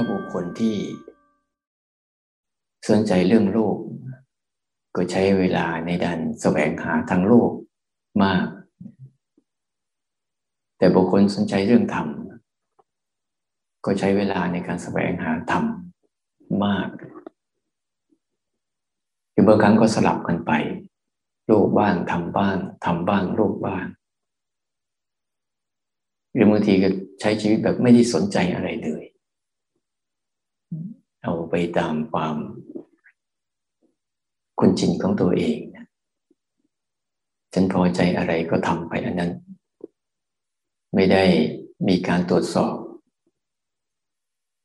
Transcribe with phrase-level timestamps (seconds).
[0.00, 0.76] ถ้าบุคคลที่
[2.88, 3.76] สนใจเรื่องโลก
[4.96, 7.50] ก็ใช้เวลาในการแสวงหาทางโลก
[8.22, 8.46] มาก
[10.78, 12.06] แต่บุคคลสนใจเรื่องธรรม
[13.84, 15.64] ก็ใช้เวลาในการแสวงหาธรรม
[16.64, 16.88] มาก
[19.32, 20.52] คือบางครั้งก็สลับกันไป
[21.46, 23.84] โลกบ้างทำบ้างทำบ้างโลกบ้าง
[26.32, 26.88] หรือบางทีก็
[27.20, 29.04] ใช้ชีวิตแบบไม่ได้สนใจอะไรเลย
[31.28, 32.36] เอาไปตามความ
[34.58, 35.86] คุณจินของตัวเองนะ
[37.52, 39.32] ฉันพอใจอะไรก็ทำไปอันนั้น
[40.94, 41.24] ไม่ได้
[41.88, 42.76] มีการตรวจสอบ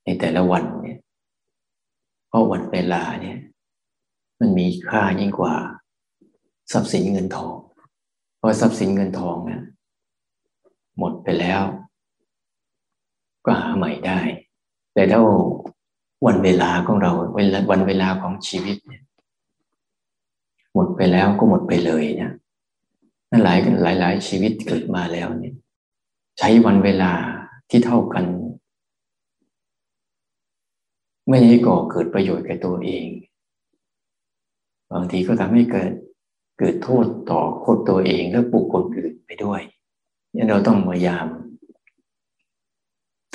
[0.03, 0.99] ในแต่ละวันเนี่ย
[2.27, 3.37] เพราะวันเวลาเนี่ย
[4.39, 5.53] มันมีค่ายิ่งกว่า
[6.71, 7.55] ทรัพย์สินเงินทอง
[8.37, 9.63] เพราะทรัพย์สินเงินทองเนี่ย
[10.97, 11.63] หมดไปแล้ว
[13.45, 14.19] ก็หาใหม่ได้
[14.93, 15.21] แต่ถ้า
[16.25, 19.03] วันเวลาของเราเวลาวันเวลาของชีวิตเนี่ย
[20.73, 22.31] หมดไปแล้วก็หมดไปเลยนะ
[23.29, 25.55] นั่นหลายหลายหลายชีวิตเกิดมาแล้วเนี่ย
[26.39, 27.13] ใช้วันเวลา
[27.69, 28.25] ที่เท่ากัน
[31.27, 33.07] ไม่ให้ก่อเกิดประโยชน์แก่ตัวเอง
[34.91, 35.91] บางทีก็ทำให้เกิด
[36.59, 39.61] เกิดโทษต่อคนตัวเองและบุคคลอื่นไปด้วย
[40.33, 41.25] นี่เราต้องพยายาม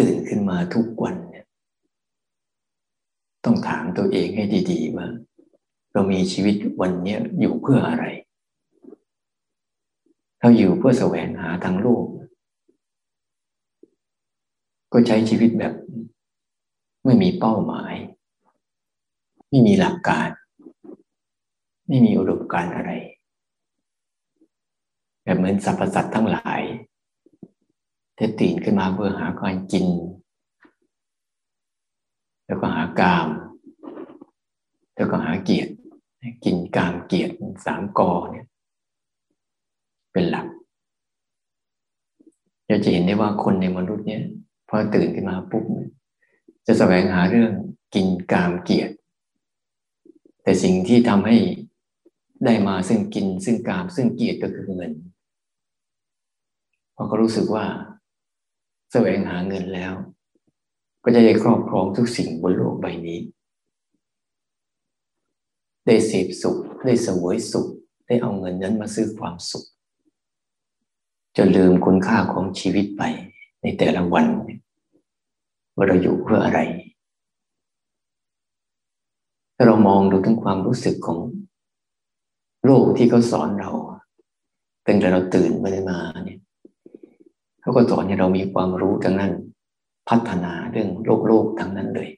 [0.01, 1.47] ตื่นขึ้นมาทุกวันเนี่ย
[3.45, 5.09] ต้องถามตัวเองให้ดีๆว่า
[5.93, 8.05] เรามีชีวิตวันนี้อยู่เพื่ออะไร
[10.41, 12.05] เราอยู่เพื่อแสวงหาทางโลก
[14.93, 15.75] ก็ใช้ชีวิตแบบ
[17.05, 17.95] ไม่มีเป้าหมาย
[19.49, 20.29] ไม่มีหลักการ
[21.89, 22.91] ไม่มีอุดมการอะไร
[25.23, 26.63] แบบเหมือนสรรพสัตว์ทั้งหลาย
[28.17, 29.87] ที่ตื่นขึ้นมาเพื่อหาการกิน
[32.49, 33.29] แล้วก็หากาม
[34.97, 35.73] แล้วก็หาเกียรติ
[36.45, 37.35] กินกามเกียรติ
[37.67, 38.47] สามกอเนี่ย
[40.13, 40.47] เป็นหลัก
[42.67, 44.23] เราจะเห็นได้ว่าคนในมนุษย์เนี่ย
[44.69, 45.65] พอตื่นขึ้นมาปุ๊บ
[46.67, 47.53] จะแสวงหาเรื่อง
[47.95, 48.95] กินกามเกียรติ
[50.43, 51.37] แต่สิ่งที่ทำให้
[52.45, 54.93] ได้มาซึ่งกินซึ่งกาม ซึ่งเกียรติก็คือเงิน
[56.93, 57.67] เพราะเขารู้สึกว่า
[58.93, 59.95] แสวงหาเงินแล้ว
[61.03, 63.21] ก็จะได้ครอบครองทุกสิ่งบนโลกใบนี้
[65.87, 67.67] ได้เสพสุข ได้สวยสุข
[68.07, 69.65] ได้เอาเงินนั้นมาซื้อความสุข
[71.37, 73.03] จะลืมคุณค่าของชีวิตไป
[73.63, 74.27] ในแต่ละวัน
[75.75, 76.61] ว่าเราอยู่เพื่ออะไร
[79.57, 81.19] ถ้าเรามองดูถึงความรู้สึกของ
[82.65, 83.71] โลกที่เขาสอนเรา
[84.87, 86.41] ตั้งแต่เราตื่นมาได้มาเนี่ย
[87.61, 89.33] เขาก็สอนให้เรามีความรู้ทั้งนั้น
[90.09, 92.09] พัฒนาเรื่องโลกโลกทั้งนั้นเลย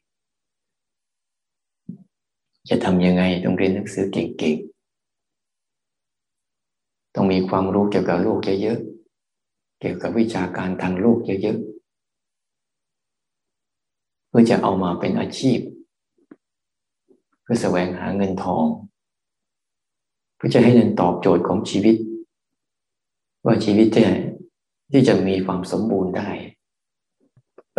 [2.69, 11.69] จะทำยังไงต้องเรียนหนังสือเก่งๆ ต้องมีความรู้เกี่ยวกับโลกเยอะๆ เกี่ยวกับวิชาการทางโลกเยอะๆ
[14.29, 15.59] เพื่อจะเอามาเป็นอาชีพ
[17.43, 18.67] เพื่อแสวงหาเงินทอง
[20.37, 21.97] เพื่อจะให้เงินตอบโจทย์ของชีวิต
[23.45, 24.05] ว่าชีวิตที่
[24.91, 26.31] ที่จะมีความสมบูรณ์ได้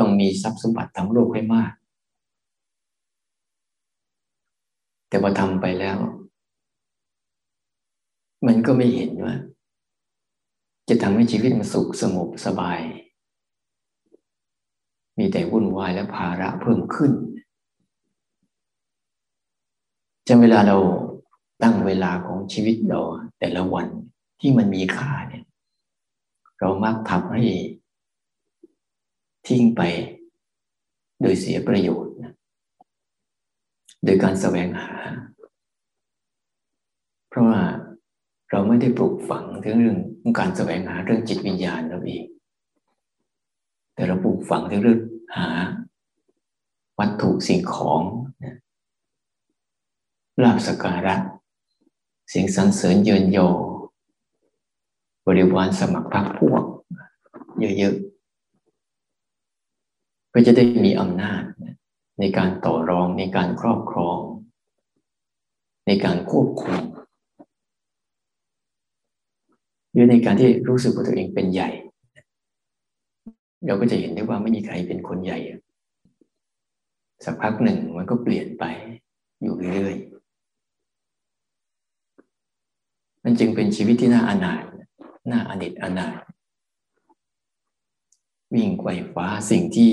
[0.01, 1.73] ต้องมีทรัพย์สมบัติทั้งโลกให้มาก
[5.07, 5.97] แต่พอทำไปแล้ว
[8.47, 9.35] มันก็ไม่เห็นว่า
[10.89, 12.79] จะทำให้ชีวิตมันสุขสงบสบาย
[15.17, 17.11] มีแต่วุ่นวายและภาระเพิ่มขึ้น
[20.27, 20.77] จะเวลาเรา
[21.63, 23.01] ตั้งเวลาของชีวิตเรา
[23.39, 23.87] แต่ละวัน
[24.39, 25.45] ที่มันมีค่าเนี่ย
[26.59, 27.43] เรามักทำให้
[29.47, 29.81] ทิ้งไป
[31.21, 32.33] โดยเสียประโยชน์นะ
[34.03, 34.97] โดยการแสวงหา
[37.29, 37.61] เพราะว่า
[38.51, 39.97] เราไม่ได้ปลูกฝังถึงเรื่อง
[40.39, 42.25] การแสวงหาเรื่องจิตวิญญาณเราเอง
[43.93, 44.99] แต่เราปลูกฝังถึงเรื่อง
[45.37, 45.47] หา
[46.99, 48.01] วัตถุสิ่งของ
[50.43, 51.15] ลาบสการะ
[52.33, 53.39] สิ่งสรรเสริญเยินโย
[55.27, 56.63] บริวารสมัครพรรคพวก
[57.59, 58.10] เยอะๆ
[60.31, 61.43] เพื่อจะได้มีอำนาจ
[62.19, 64.19] ในการต่อรองในการครอบครอง
[65.87, 66.81] ในการควบคุม
[69.91, 71.69] หรือในการที่รู้สึกว่าตัวเองเป็นใหญ่
[73.65, 75.39] เราก็จะเห็นได้ว่าไม่มีใครเป็นคนใหญ่
[77.25, 78.63] สักพักหนึ่งมันก็เปลี่ยนไป
[79.41, 84.63] อยู่เรื่อยๆมันจึงเป็นชีวิตที่น่าอนาถ
[85.31, 86.21] น่าอนิจอนาถ
[88.55, 89.91] วิ่งไกวฟ้าสิ่งที่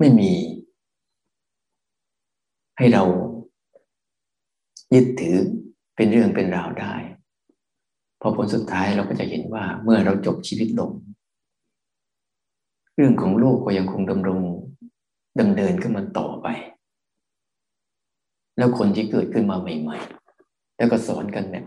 [0.00, 0.32] ไม่มี
[2.78, 3.04] ให้เรา
[4.94, 5.36] ยึดถือ
[5.96, 6.94] เป็นเรื่องเป็นราวได้
[8.20, 10.90] พอผลสุดท้ายเราก็จะเห็นว่าเมื่อเราจบชีวิตลง
[12.94, 14.40] เรื่องของโลกก็ยังคงดำรง
[15.40, 16.46] ดำเนินขึ้นมาต่อไป
[18.58, 19.98] แล้วคนที่เกิดขึ้นมาใหม่
[20.38, 21.64] ๆ แล้วก็สอนกันแบบ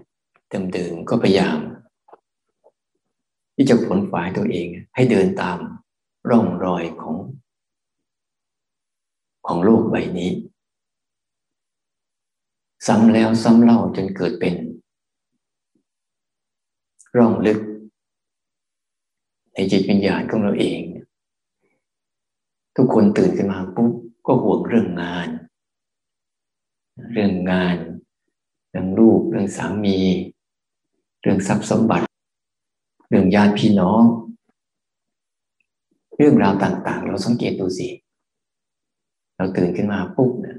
[0.73, 1.57] เดิมๆก็พยายาม
[3.55, 5.57] ที่จะผลฝ่ายตัวเองให้เดินตาม
[6.29, 7.15] ร่องรอยของ
[9.47, 10.31] ของโลกใบนี้
[12.87, 14.55] ซ้ำแล้วซ้ำเล่าจนเกิดเป็น
[17.17, 17.59] ร่องลึก
[19.53, 20.79] ในจิตวิญญาณของเราเอง
[22.75, 23.91] ทุกคนตื่นขึ้นมาปุ๊บ
[24.25, 25.27] ก็ห่วงเรื่องงาน
[27.11, 27.77] เรื่องงาน
[28.69, 29.99] เรื่องลูก เรื่องสามี
[31.21, 32.07] เรื่องทรัพย์สมบัติ
[33.09, 34.03] เรื่องญาติพี่น้อง
[36.17, 40.57] เรื่องราวต่าง ๆ เราสังเกตดูสิเราตื่นขึ้นมาปุ๊บเนี่ย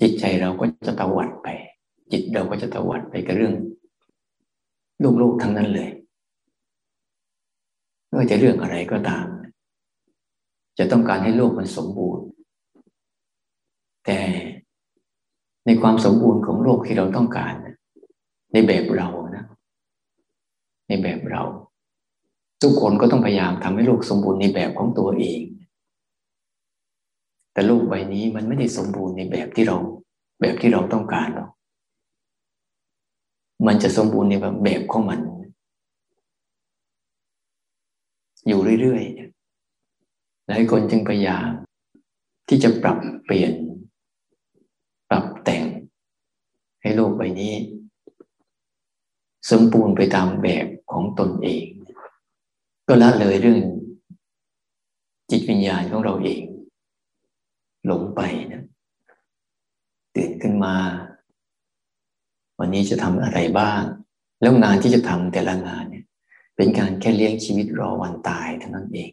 [0.00, 1.48] จิตใจเราก็จะตวัดไป
[2.12, 3.54] จิตเราก็จะตวัดไปกับเรื่อง
[5.18, 5.90] โลกๆทั้งนั้นเลย
[8.06, 9.26] ไม่ว่าจะเรื่องอะไรก็ตาม
[10.78, 12.26] จะต้องการให้โลกมันสมบูรณ์
[14.06, 14.20] แต่
[15.66, 17.54] ในความสมบูรณ์ของโลกที่เราต้องการ
[18.52, 19.44] ในแบบเรานะ
[20.88, 21.42] ในแบบเรา
[22.62, 25.40] ทุกคนก็ต้องพยายามทำให้โลกสมบูรณ์ในแบบของตัวเอง
[27.56, 29.76] แต่โลกใบนี้มันไม่ได้สมบูรณ์ในแบบที่เรา
[30.40, 31.50] แบบที่เราต้องการหรอก
[33.66, 35.20] มันจะสมบูรณ์ในแบบแบบของมัน
[38.46, 41.48] อยู่เรื่อยๆหลายคนจึงพยายาม
[42.48, 43.52] ที่จะปรับเปลี่ยน
[45.10, 45.64] ปรับแต่ง
[46.82, 47.54] ให้โลกใบนี้
[49.50, 51.64] สมบูรณ์ไปตามแบบของตนเอง
[52.88, 53.60] ก็ละเลยเรื่อง
[55.30, 56.42] จิตวิญญาณของเราเอง
[57.86, 58.20] หลงไป
[58.52, 58.62] นะ
[60.16, 60.74] ตื่นขึ้นมา
[62.58, 63.82] วันนี้จะทำอะไรบ้าง
[64.40, 66.04] แล้วงานที่จะทำแต่ละงานเนี่ย
[66.56, 69.10] เป็นการแค่เลี้ยงชีวิตรอวันตายเท่านั้นเอง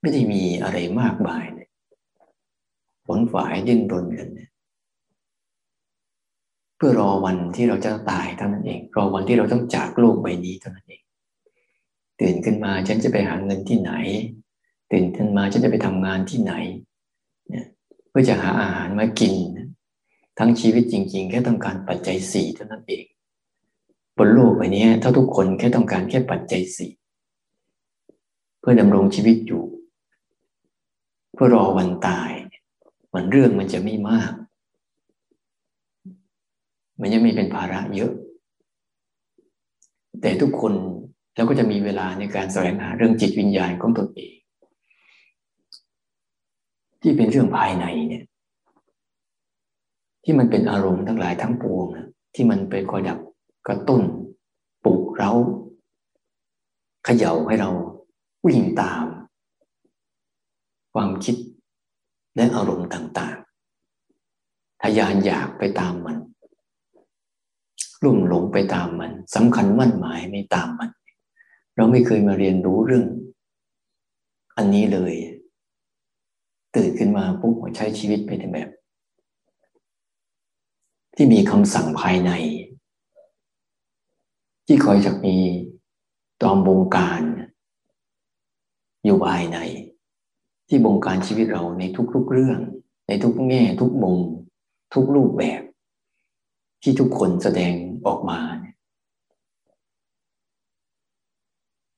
[0.00, 1.68] ไม่ได้มีอะไรมากมายเลย
[3.06, 4.50] ผลฝ่ายดิ้นรนกันเนี่ย
[6.76, 11.02] เพื่อรอวันที่เราจะตายเท่านั้นเอง รอวันที่เราต้องจากโลกใบนี้เท่านั้นเอง
[12.20, 13.92] ตื่นขึ้นมาฉันจะไปหาเงินที่ไหน
[14.92, 16.54] ตื่นขึ้นมาฉันจะไปทำงานที่ไหน
[18.18, 19.34] พื่อจะหาอาหารมากิน
[20.38, 23.04] ทั้งชีวิตจริง ๆ แค่ต้องการปัจจัยสี่เท่านั้นเอง
[24.16, 26.90] บนโลกใบนี้ถ้าทุกคนแค่ต้องการแค่ปัจจัยสี่
[28.60, 29.64] เพื่อดำรงชีวิตอยู่
[31.34, 32.30] เพื่อรอวันตาย
[33.14, 34.32] มันเรื่องมันจะไม่มาก
[37.00, 38.12] มันยังไม่เป็นภาระเยอะ
[40.20, 40.72] แต่ทุกคน
[41.34, 44.36] แล้วก็จะมีเวลาในการแสวงหาเรื่องจิตวิญญาณของตนเอง
[47.08, 48.24] ที่เป็นเรื่องภายในเนี่ย
[50.24, 53.18] ที่มันเป็นอารมณ์ทั้งหลายทั้งปวงนะที่มันไปคอยดับ
[53.66, 54.02] กระตุ้น
[54.84, 55.32] ปลุกเรา
[57.04, 57.70] เขย่าให้เรา
[58.46, 59.04] วิ่งตาม
[60.94, 61.36] ความคิด
[62.36, 66.18] และอารมณ์ต่างๆทยานอยากไปตามมัน
[68.04, 70.90] รุ่มหลงไปตามมันสำคัญมั่นหมายไม่ตามมัน
[71.76, 73.06] เราไม่เคยมาเรียนรู้เรื่อง
[74.56, 75.14] อันนี้เลย
[76.76, 78.68] ตื่นขึ้นมาปุ๊บใช้ชีวิตไปในแบบ
[81.16, 82.32] ที่มีคำสั่งภายใน
[84.66, 85.36] ที่คอยจะมี
[86.42, 87.22] ตอมบงการ
[89.04, 89.58] อยู่ภายใน
[90.68, 91.82] ที่บงการชีวิตเราใน
[92.14, 92.60] ทุกๆเรื่อง
[93.08, 94.18] ในทุกแง่ ทุกมุม
[94.94, 95.62] ทุกรูปแบบ
[96.82, 97.72] ที่ทุกคนแสดง
[98.06, 98.40] ออกมา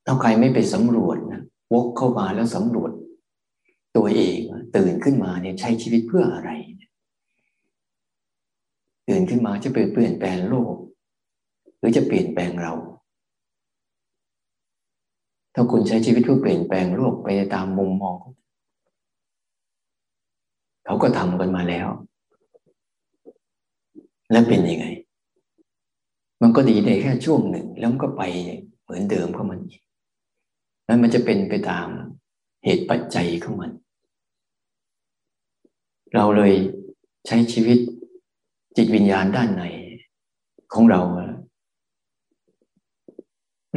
[0.06, 1.42] ถ้าใครไม่ไปสำรวจนะ
[1.72, 2.92] วกเข้ามาแล้วสำรวจ
[3.98, 4.38] ตัวเอง
[4.76, 6.50] ตื่นขึ้นมาเนี่ยใช้ชีวิตเพื่ออะไร
[9.08, 10.74] ตื่นขึ้นมาจะเปลี่ยนแปลงโลก
[11.78, 12.74] หรือจะเปลี่ยนแปลงเรา
[15.54, 18.18] ถ้าคุณใช้ชีวิตเพื่อเปลี่ยนแปลงโลกไปตามมุมมอง
[20.84, 21.88] เขาก็ทำกันมาแล้ว
[24.30, 24.86] แล้วเป็นยังไง
[26.42, 28.22] มันก็ดีได้แค่ช่วงหนึ่ง แล้วมันก็ไป
[28.82, 29.80] เหมือนเดิมของมันอีก
[30.86, 31.88] แล้วมันจะเป็นไปตาม
[32.64, 33.70] เหตุปัจจัยของมัน
[36.14, 36.52] เราเลย
[37.26, 37.78] ใช้ชีวิต
[38.76, 39.62] จิตวิญญาณด้านใน
[40.72, 41.00] ของเรา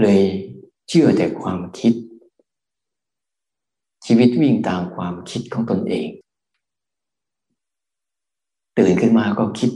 [0.01, 0.21] เลย
[0.89, 1.93] เชื่อแต่ความคิด
[4.05, 6.07] ชีวิตวิ่งตามความคิดของตนเอง
[8.77, 9.71] ตื่นขึ้นมาก็คิด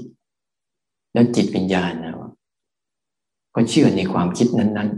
[1.14, 2.14] แล้วจิตวิญญาณนะ
[3.56, 4.90] ก็เชื่อในความคิดนั้น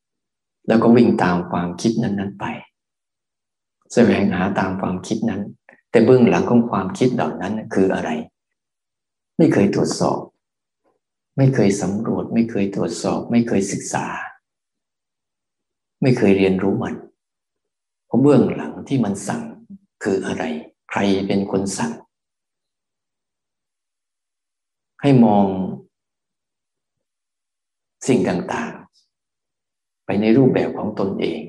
[0.00, 2.44] ๆ แล้วก็วิ่งตามความคิดนั้น ๆ ไป
[3.92, 5.42] แสวงหาตามความคิดนั้น
[5.90, 8.10] แต่เบื้องหลังของความคิดเหล่านั้นคืออะไร
[9.38, 10.20] ไม่เคยตรวจสอบ
[11.36, 14.06] ไม่เคยสำรวจ ไม่เคยตรวจสอบ ไม่เคยศึกษา
[16.02, 16.94] ไม่เคยเรียนรู้มัน
[18.06, 19.42] เพราะเบื้องหลังที่มันสั่ง
[20.02, 20.44] คืออะไร
[20.90, 21.92] ใครเป็นคนสั่ง
[25.02, 25.46] ให้มอง
[28.08, 31.42] สิ่งต่างๆ ไปในรูปแบบของตนเอง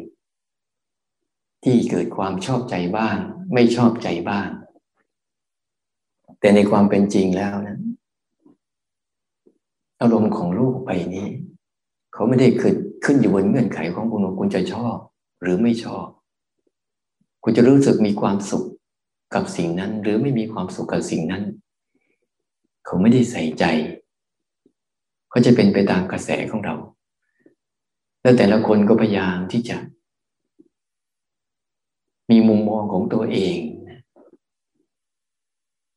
[1.63, 3.17] ที่เกิดความชอบใจบ้าง
[3.53, 4.50] ไม่ชอบใจบ้าง
[6.39, 7.77] แต่ในความเป็นจริงแล้วนะ
[10.01, 11.27] อารมณ์ของลูกไปนี้
[12.13, 14.96] เขาไม่ได้ขึ้นขึ้นอยู่บนเงื่อนไขของคุณว่าคุณจะชอบ
[15.41, 16.05] หรือไม่ชอบ
[17.43, 18.65] คุณจะรู้สึกมีความสุข
[19.34, 21.43] กับสิ่งนั้น หรือไม่มีความสุขกับสิ่งนั้น
[22.86, 23.65] เขาไม่ได้ใส่ใจ
[25.34, 26.75] ก็จะเป็นไปตามกระแสของเรา
[28.22, 29.77] แล้วแต่ละคนก็พยายามที่จะ
[32.32, 33.58] มีมุมมองของตัวเอง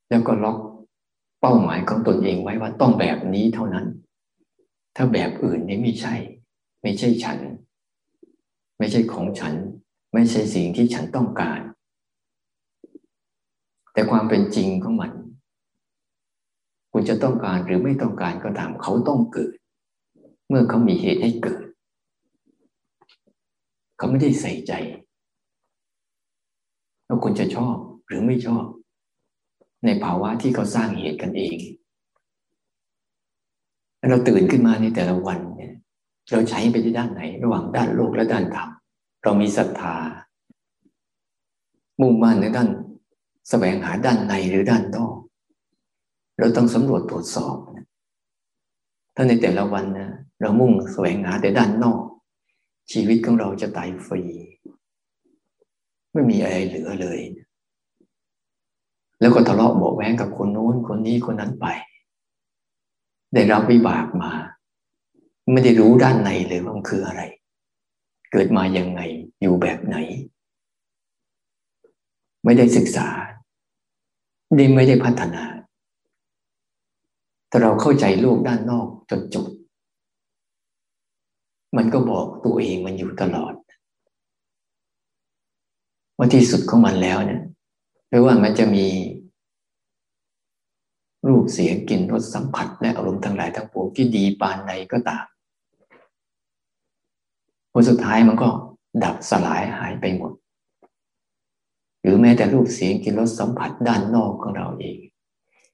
[0.09, 0.59] แล้วก็ล็อก
[1.41, 3.87] เป้าหมายของตนเองไว้ว่าต้องแบบนี้เท่านั้น
[4.97, 6.14] ถ้าแบบอื่นนี่ไม่ใช่
[6.83, 7.38] ไม่ใช่ฉัน
[8.79, 9.55] ไม่ใช่ของฉัน
[10.12, 11.61] ไม่ใช่สิ่งที่ฉันต้องการ
[13.93, 15.12] แต่ความเป็นจริงของมัน
[16.93, 19.55] คุณจะต้องการหรือไม่ต้องการก็ตามเขาต้องเกิด
[20.49, 21.64] เมื่อเขามีเหตุให้เกิด
[23.97, 24.73] เขาไม่ได้ใส่ใจ
[27.14, 28.64] ว่าคุณจะชอบหรือไม่ชอบ
[29.85, 31.56] ในภาวะที่เขาสร้างเหตุกันเอง
[34.11, 35.75] เราตื่นขึ้นมาในแต่ละวันเนี่ย
[36.33, 38.68] เราใช้ไปที่ด้านไหน ระหว่างด้านโลกและด้านธรรม
[39.23, 39.97] เรามีศรัทธา
[42.00, 42.68] มุ่งมั่นในด้าน
[43.49, 45.16] แสวงหาด้านในหรือด้านนอก
[46.38, 47.56] เราต้องสำรวจตรวจสอบ
[49.14, 52.02] ถ้าในแต่ละวันนะเรามุ่งแสวงหาแต่ด้านนอก
[52.92, 54.23] ชีวิตของเราจะตายฟรี
[56.14, 57.21] ไม่มีอะไรเหลือเลย
[59.21, 61.66] แล้วก็ทะเลาะเบาแว้งกับคนโน้นคนนี้คนนั้นไป
[63.35, 64.33] ได้รับวิบากมา
[65.52, 67.23] ไม่ได้รู้ด้านในเลยว่ามันคืออะไร
[68.33, 69.00] เกิดมายังไง
[69.40, 69.97] อยู่แบบไหน
[72.44, 73.09] ไม่ได้ศึกษา
[74.59, 75.44] ดีไม่ได้พัฒนา
[77.50, 79.47] ถ้าเราเข้าใจโลกด้านนอกจนจบ
[81.76, 83.54] มันก็บอกตัวเองมันอยู่ตลอด
[86.16, 87.42] ว่าที่สุดของมันแล้วเนี่ย
[88.09, 88.87] ไม่ว่ามันจะมี
[91.28, 95.25] รูปเสียงกลิ่นรสสัมผัส และอารมณ์ทั้งหลายทั้งปวงที่ดีปานใดก็ตาม
[97.73, 98.49] ผลสุดท้ายมันก็
[99.04, 100.33] ดับสลายหายไปหมด
[102.00, 104.99] หรือแม้แต่รูปเสียงกลิ่นรสสัมผัสด้านนอกของเราเอง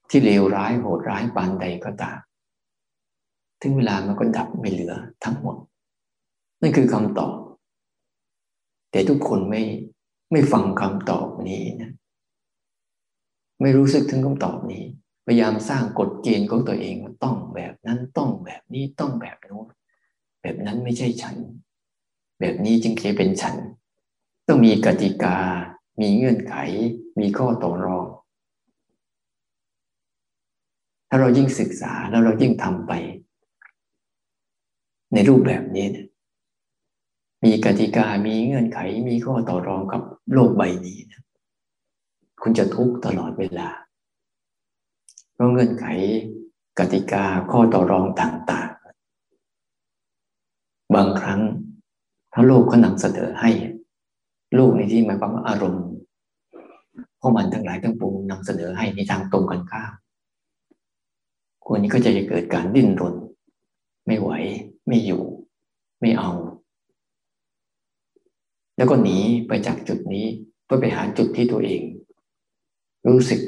[0.09, 2.19] ที่เลวร้ายโหดร้ายปานใดก็ตาม
[3.61, 4.93] ถึงเวลามันก็ดับไม่เหลือ
[5.23, 5.55] ทั้งหมด
[6.61, 7.35] นั่นคือคำตอบ
[8.91, 9.61] แต่ทุกคนไม่
[10.31, 11.91] ไม่ฟังคำตอบนี้นะ
[13.61, 14.83] ไม่รู้สึกถึงคำตอบนี้
[15.25, 19.67] พยายามสร้างกฎเกณฑ์ของตัวเองว่าต้องแบบนั้นต้องแบบนี้ต้องแบบโน้น
[20.41, 21.35] แบบนั้นไม่ใช่ฉัน
[22.39, 23.55] แบบนี้จึงเคเป็นฉัน
[24.47, 25.37] ต้องมีกติกา
[26.01, 26.55] มีเงื่อนไข
[27.19, 28.05] มีข้อต่อรอง
[31.09, 32.91] ถ้าเรายิ่งศึกษาแล้วเรายิ่งทำไป
[35.13, 35.97] ในรูปแบบนี้น
[37.43, 40.01] มีกติกา มีเงื่อนไข มีข้อต่อรองกับ
[40.33, 41.23] โลกใบนี้นะ
[42.41, 43.69] คุณจะทุกข์ตลอดเวลา
[45.33, 45.85] เพราะเงื่อนไข
[46.79, 48.69] กติกาข้อต่อรองต่าง
[49.87, 51.41] ๆ บางครั้ง
[52.33, 53.51] ถ้าโลกเขานำเสนอให้
[54.55, 55.85] โลกในที่หมายความว่าอารมณ์
[57.19, 59.91] พวกมันทั้งหลายทั้งปวงนำเสนอให้ในทางตรงกันข้าม
[61.65, 63.15] คนนี้ก็จะเกิดการดิ้นรน
[64.07, 64.29] ไม่ไหว
[64.87, 65.23] ไม่อยู่
[66.01, 66.31] ไม่เอา
[68.81, 70.25] แล้วก็หนีไปจากจุดนี้
[70.65, 71.81] เพื่อไปหาจุดที่ตัวเอง
[73.07, 73.41] รู้สึก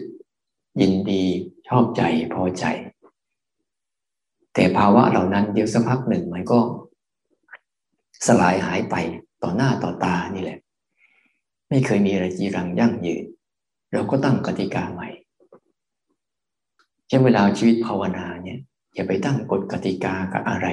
[0.81, 1.23] ยินดี
[1.67, 2.01] ชอบใจ
[2.33, 2.65] พอใจ
[4.53, 6.59] แต่ภาวะเหล่านั้นเดี๋ยวสักพักหนึ่งมันก็
[8.27, 8.95] สลายหายไป
[9.43, 10.59] ต่อหน้าต่อตานี่แหละ
[11.69, 13.23] ไม่เคยมีอะไรจีรังยั่งยืน
[13.93, 15.09] เราก็ตั้งกติกาใหม่
[17.13, 18.59] ช่นเวลาชีวิตภาวนาเนี่ย
[18.93, 20.67] อย่าไปตั้งกฎกติกากับอะไร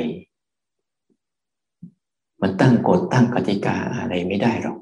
[2.42, 4.78] มันตั้งกฎตั้งกติกาอะไรไม่ได้หรอก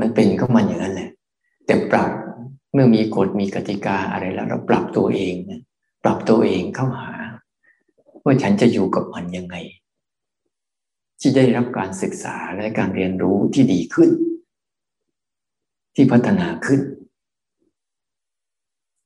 [0.00, 1.10] มันเป็นก็มันอย่างนั้นแหละ
[1.66, 2.10] แต่ปรับ
[2.72, 5.60] เมื่อมีกฎมีกติกาอะไรแล้ว เราปรับตัวเองนะ
[6.04, 7.12] ปรับตัวเองเข้าหา
[8.24, 9.56] ว่าฉันจะอยู่กับมันยังไง
[11.20, 14.10] ที่ได้รับการศึกษาและการเรียนรู้ที่ดีขึ้น
[15.94, 16.80] ที่พัฒนาขึ้น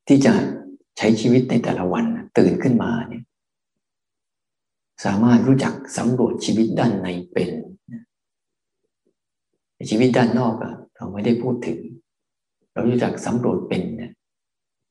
[0.08, 0.32] ที่จะ
[0.98, 2.04] ใช้ชีวิตในแต่ละวัน
[2.38, 3.22] ตื่นขึ้นมาเนี่ย
[5.04, 7.50] สามารถรู้จักสำรวจชีวิตด้านในเป็น
[9.90, 11.78] ชีวิตด้านนอกอะเราไม่ได้พูดถึง
[12.72, 13.82] เรารู้จักสำรวจเป็น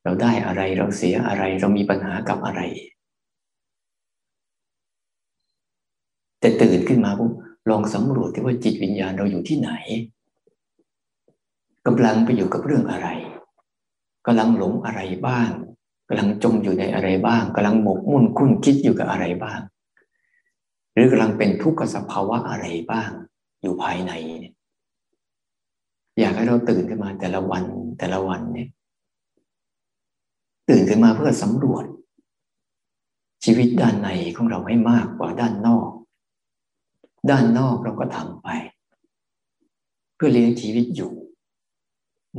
[0.03, 2.61] เราได้อะไรเราเสียอะไร เรามีปัญหากับอะไร
[6.39, 7.31] แต่ตื่นขึ้นมาปุ๊บ
[7.69, 9.71] ลองสำรวจที่ว่าจิตวิญญาณเราอยู่ที่ไหน
[11.87, 13.07] กำลังไปอยู่กับเรื่องอะไร
[14.25, 15.49] กำลังหลงอะไรบ้าง
[16.07, 19.59] กำลังจมอยู่ในอะไรบ้างกำลังหมกมุ่นคุ้นคิดอยู่กับอะไรบ้าง
[20.93, 23.11] หรือกำลังเป็นทุกขสภาวะอะไรบ้าง
[23.61, 24.53] อยู่ภายในเนี่ย
[26.19, 27.63] อยากให้เราตื่นขึ้นมาแต่ละวัน
[27.99, 28.69] แต่ละวันเนี่ย
[30.69, 31.85] ตื่นขึ้นมาเพื่อสำรวจ
[33.43, 35.89] ชีวิตด้านในของเราให้มากกว่าด้านนอก
[37.29, 38.47] ด้านนอกเราก็ทำไป
[40.15, 41.11] เพื่อเลี้ยงชีวิตอยู่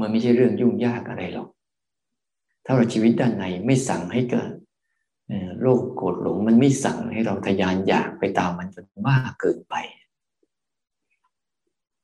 [0.01, 1.49] มันไม่ใช่เรื่องยุ่งยากอะไรหรอก
[2.65, 4.51] ถ้าเราชีวิตด้านในไม่สั่งให้เกิด
[5.61, 9.75] โรคโกรธหลงมันไม่สั่งให้เราทยานอยากไปตามมันจนมากเกินไป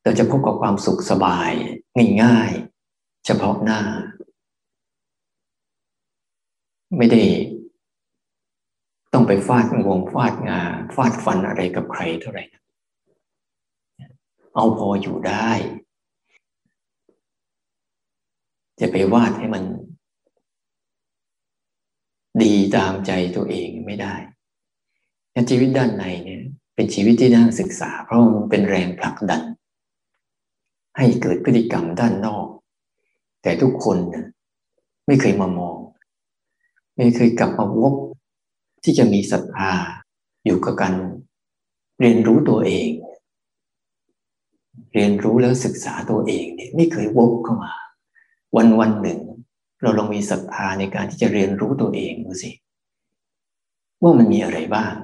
[0.03, 1.51] เราจะพบกับความสุขสบาย
[2.23, 3.81] ง่ายๆเฉพาะหน้า
[6.99, 7.23] ไม่ได้
[9.13, 10.61] ต้องไปฟาดงวงฟาดงา
[10.95, 12.45] ฟาดฟันอะไรกับใครเท่าไหร่
[14.55, 15.51] เอาพออยู่ได้
[18.81, 19.65] จะไปวาดให้มัน
[22.45, 24.15] ดีตามใจตัวเองไม่ได้
[25.51, 26.43] ชีวิตด้านในเนี่ย
[26.75, 29.43] เป็นชีวิตที่น่าศึกษา เพราะมันเป็นแรงผลักดัน
[30.97, 32.47] ให้เกิดพฤติกรรมด้านนอก
[33.43, 34.27] แต่ทุกคนนะ
[35.07, 35.77] ไม่เคยมามอง
[36.97, 37.95] ไม่เคยกลับมาวก
[38.85, 39.73] ที่จะมีศรัทธา
[40.45, 40.95] อยู่กับการ
[42.01, 42.91] เรียนรู้ตัวเอง
[44.95, 47.73] เรียนรู้แล้วศึกษาตัวเองเนี่ยไม่เคยวกเข้ามา
[48.57, 49.21] วันวันหนึ่ง
[49.83, 52.51] เราลองมีศรัทธาในการที่จะเรียนรู้ตัวเองดูสิ
[54.03, 54.95] ว่ามันมีอะไรบ้าง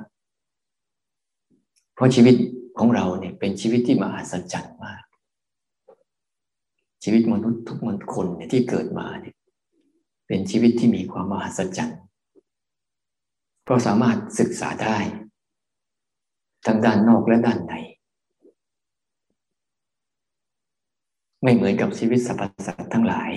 [1.94, 2.34] เพราะชีวิต
[2.78, 5.02] ของเราเนี่ยเป็นชีวิตที่มหัศจรรย์มาก
[7.02, 9.34] ชีวิตมนุษย์ทุกมนุษย์คนเนี่ยที่เกิดมาเนี่ย
[10.26, 12.00] เป็นชีวิตที่มีความมหัศจรรย์
[13.64, 14.98] เพราะสามารถศึกษาได้
[16.66, 17.74] ทั้งด้านนอกและด้านใน
[21.42, 23.30] ไม่เหมือนกับชีวิตสรรพสัตว์ทั้งหลาย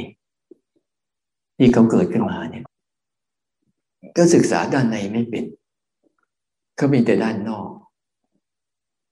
[1.58, 2.66] ที่เขาเกิดขึ้นมาเนี่ย
[4.18, 5.44] ก็ศึกษาด้านในไม่เป็น
[6.76, 7.68] เขามีแต่ด้านนอก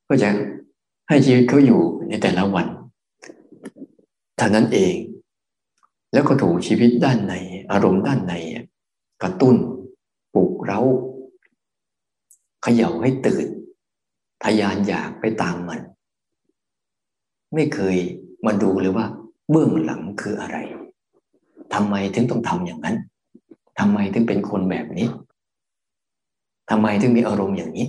[0.08, 0.30] ก็จะ
[1.10, 2.68] ให้ชีวิตเขาอยู่ในแต่ละวัน
[4.38, 4.96] เท่านั้นเอง
[6.14, 7.34] แล้วก็ถูกชีวิตด้านใน
[7.72, 8.34] อารมณ์ด้านใน
[9.24, 9.56] กระตุ้น
[10.34, 10.82] ปลุกเร้า
[12.64, 13.48] เขย่าให้ตื่น
[14.44, 15.80] ทยานอยากไปตามมัน
[17.54, 17.98] ไม่เคย
[18.46, 19.06] มาดูเลยว่า
[19.50, 20.58] เบื้องหลังคืออะไร
[21.74, 22.96] ทำไมถึงต้องทำอย่างนั้น
[23.80, 25.08] ทำไมถึงเป็นคนแบบนี้
[26.70, 27.88] ทำไมถึงมีอารมณ์อย่างนี้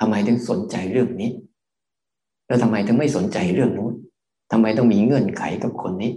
[0.00, 1.30] ทำไมถึงสนใจเรื่องนี้
[2.46, 3.94] แล้วทำไมถึงไม่สนใจเรื่องนู้น
[4.52, 6.12] ทำไมต้องมีเงื่อนไขกับคนนี้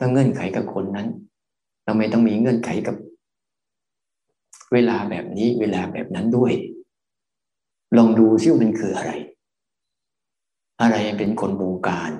[0.00, 1.08] ต้องเงื่อนไขกับคนนั้น
[1.86, 2.96] ทำไมต้องมีเงื่อนไขกับ
[4.72, 6.52] เวลาแบบนี้ เวลาแบบนั้นด้วย
[7.96, 9.12] ลองดูซิว่ามันคืออะไร
[10.80, 12.10] อะไรเป็นคนบงการ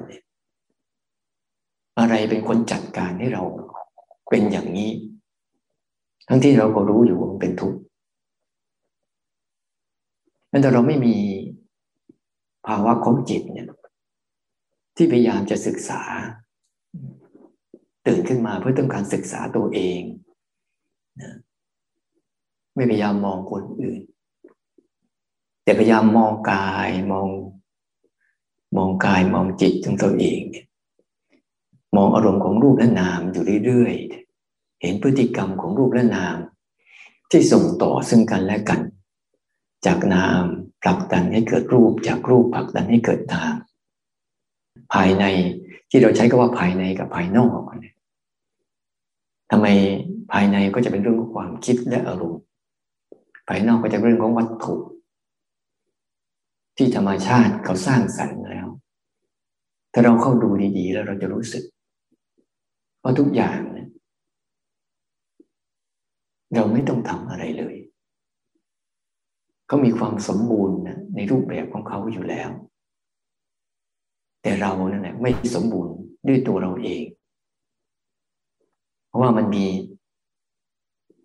[1.98, 3.42] อะไรเป็นคนจัดการให้เรา
[4.28, 4.90] เป็นอย่างนี้
[6.28, 7.78] ทั้งที่เราก็รู้อยู่ว่ามันเป็นทุกข์
[10.50, 11.16] นั้นแต่เราไม่มี
[12.66, 13.68] ภาวะของจิตเนี่ย
[14.96, 16.02] ที่พยายามจะศึกษา
[18.06, 20.00] ตื่นขึ้นมาเพื่อต้องการศึกษาตัวเอง
[22.74, 24.00] ไม่พยายามมองคนอื่น
[25.64, 27.28] แต่พยายามมองกายมอง
[28.76, 30.65] มองกายมองจิตของตัวเองเนี่ย
[31.96, 36.36] มองอารมณ์ของรูปและนามอยู่เรื่อยๆ เห็นพฤติกรรมของรูปและนาม
[37.30, 38.80] ที่ส่งต่อซึ่งกันและกัน
[39.86, 40.42] จากนาม
[40.82, 43.54] ผลักดันให้เกิดรูปจากรูปผลักดันให้เกิดนาม
[44.92, 45.24] ภายใน
[45.90, 47.94] ที่เราใช้ก็ว่าภายในกับภายนอกเนี่ย
[49.50, 49.66] ทำไม
[50.32, 52.42] ภายในก็จะเป็นเรื่องของความคิดและอารมณ์
[53.48, 54.74] ภายนอกก็จะเป็นเรื่องของวัตถุ
[56.76, 58.66] ที่ธรรมชาติเขาสร้างสรรค์แล้ว
[59.92, 61.64] ถ้าเราเข้าดูดีๆ แล้วเราจะรู้สึก
[63.06, 63.88] ราะทุกอย่างเนี่ย
[66.54, 67.76] เราไม่ต้องทำอะไรเลย
[69.66, 72.50] เขามีความสมบูรณ์นะในรูปแบบของเขาอยู่แล้ว
[74.42, 75.94] แต่เรานั่นแหละไม่สมบูรณ์
[76.28, 77.04] ด้วยตัวเราเอง
[79.06, 79.66] เพราะว่ามันมี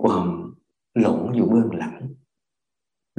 [0.04, 0.26] ความ
[1.00, 1.96] หลงอยู่เบื้องหลัง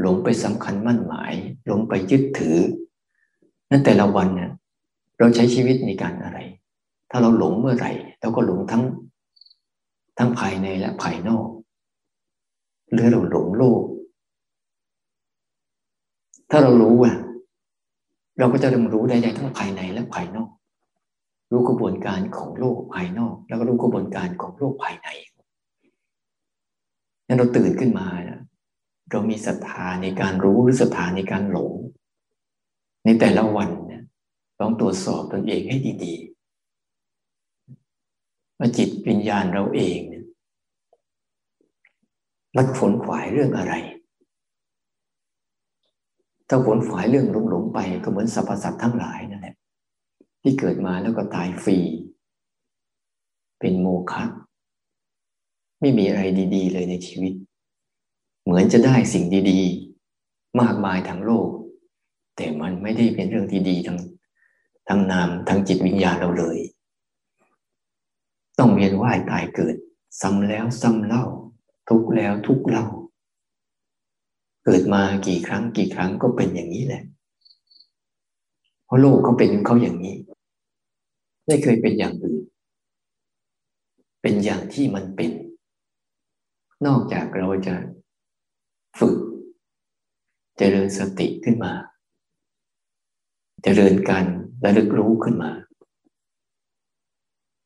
[0.00, 1.32] หลงไปสำคัญมั่นหมาย
[1.66, 2.58] หลงไปยึดถือ
[3.70, 4.50] นั้นแต่ละวันเนี่ย
[5.18, 6.38] เราใช้ชีวิตในการอะไร
[7.14, 8.82] ถ้าเราหลงเมื่อไหร่เราก็หลงทั้ง
[10.18, 11.48] ทั้งภายในและภายนอก
[12.92, 13.82] หรือเราหลงโลก
[16.50, 17.16] ถ้าเรารู้อะ
[18.38, 20.50] เราก็จะเรียนรู้ได้ทั้งภายในและภายนอก
[21.52, 25.08] รู้กระบวนการของโลกภายนอก แล้วก็รู้กระบวนการของโลกภายใน
[27.26, 28.06] นั้นเราตื่นขึ้นมา
[29.10, 31.72] เรามีศรัทธาในการรู้หรือศรัทธาในการหลง
[33.04, 34.02] ในแต่ละวันเนี่ย
[34.60, 36.31] ต้องตรวจสอบตนเองให้ดีๆ
[38.64, 40.24] ว่าจิตวิญญาณเราเองเนี่ย
[42.56, 43.74] รักฝนขวายเรื่องอะไร
[46.48, 49.54] ถ้าฝนขวายเรื่องหลงๆไปก็เหมือนสรรพสัตว์ทั้งหลายนั่นแหละ
[50.42, 51.78] ที่เกิดมาแล้วก็ตายฟรี
[53.60, 54.24] เป็นโมฆะ
[55.80, 56.22] ไม่มีอะไร
[56.54, 57.32] ดี ๆ เลยในชีวิต
[58.44, 59.60] เหมือนจะได้สิ่งดี
[60.10, 61.48] ๆ มากมายทั้งโลก
[62.36, 63.98] แต่มันไม่ได้เป็นเรื่องที่ดีทั้ง
[64.88, 66.58] ทั้งนามทั้งจิตวิญญาณเราเลย
[68.58, 69.76] ต้องเวียนว่ายตายเกิด
[70.20, 71.24] ซ้ำแล้วซ้ำเล่า
[71.88, 72.86] ทุกแล้วทุกเล่า
[74.64, 77.02] เกิดมากี่ครั้งกี่ครั้งก็เป็นอย่างนี้แหละ
[78.84, 80.16] เพราะโลกเขาเป็นเขาอย่างนี้
[81.46, 82.42] ไม่เคยเป็นอย่างอื่น
[84.22, 85.30] เป็นอย่างที่มันเป็น
[86.86, 87.74] นอกจากเราจะ
[88.98, 89.16] ฝึก
[90.58, 91.72] เจริญสติขึ้นมา
[93.62, 94.24] เจริญการ
[94.64, 95.50] ระลึกรู้ขึ้นมา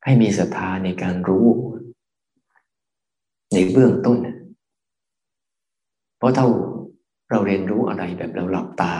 [0.06, 1.46] ให้มีศรัทธาในการรู้
[3.54, 4.18] ในเบื้องต้น
[6.18, 6.48] เพราะเท่า
[7.30, 8.94] เราเรียนรู้อะไรแบบเราหลับตา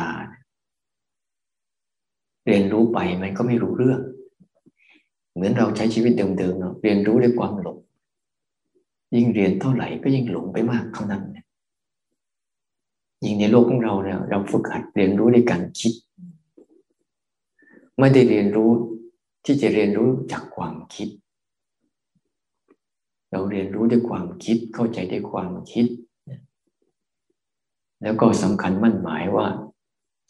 [2.47, 4.01] เรียนรู้ไปมันก็ไม่รู้เรื่อง
[5.35, 7.79] เหมือนเราใช้ชีวิตเดิมๆเนาะเรียนรู้ด้วยความหลง
[9.15, 11.23] ยิ่งเรียนเท่าไหร่ก็ยิ่งหลงไปมากเท่านั้น
[13.25, 15.93] ยิ่งในโลกของเราเนี่ยเราฝึกหัดเรียนรู้ในการคิด
[17.99, 18.71] ไม่ได้เรียนรู้
[19.47, 21.09] ที่จะเรียนรู้จากความคิด
[23.31, 25.87] เราเรียนรู้ด้วยความคิดเข้าใจด้วยความคิด
[28.03, 29.47] แล้วก็สำคัญมั่นหมายว่า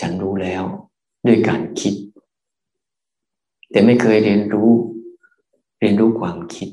[0.01, 0.63] ฉันรู้แล้ว
[1.27, 1.95] ด้วยการคิด
[3.71, 4.71] แต่ไม่เคยเรียนรู้
[5.81, 6.69] เรียนรู้ความคิด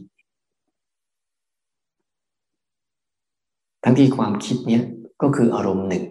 [3.84, 4.84] ทั้งที่ความคิดเนี้ย
[5.22, 6.06] ก็คืออารมณ์หนึ่ง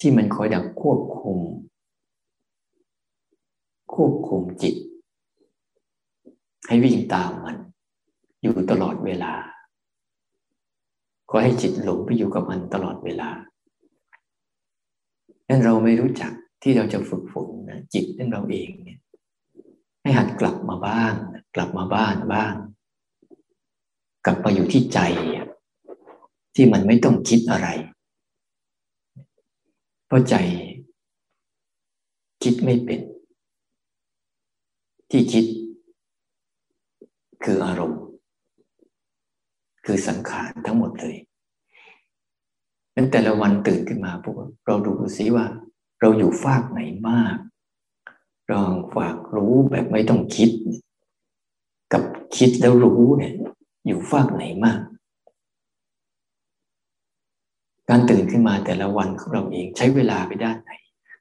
[0.00, 1.38] ที่มันคอยดักควบคุม
[3.94, 4.74] ควบคุมจิต
[6.70, 7.56] ให้วิ่งตามมัน
[8.42, 9.32] อยู่ตลอดเวลา
[11.30, 13.30] ก็ให้จิตหลงไปอยู่กับมันตลอดเวลา
[15.48, 17.48] นั้นเราไม่รู้จักที่เราจะฝึกฝน
[17.94, 19.00] จิตนั่นเราเองเนี่ย
[20.02, 21.14] ให้หัดกลับมาบ้าน
[21.54, 22.54] กลับมาบ้านบ้าง
[24.24, 24.98] กลับมาอยู่ที่ใจ
[26.54, 27.68] ที่มันไม่ต้องคิดอะไร
[30.06, 30.34] เพราะใจ
[32.42, 33.00] คิดไม่เป็น
[35.10, 35.44] ที่คิด
[37.44, 38.02] คืออารมณ์
[39.84, 41.16] คือสังขารทั้งหมดเลย
[42.94, 44.34] นั้นแต่ละวันตื่นขึ้นมาพวก
[44.66, 45.46] เราดูซิว่า
[46.00, 47.36] เราอยู่ฟากไหนมาก
[48.52, 50.50] ลองฝากรู้แบบไม่ต้องคิด
[51.92, 52.02] กับ
[52.36, 53.34] คิดแล้วรู้เนี่ย
[53.86, 54.80] อยู่ฝากไหนมาก
[57.88, 60.72] การตื่นขึ้นมาแต่ละวันของเราเองใช้เวลาไปด้านไหน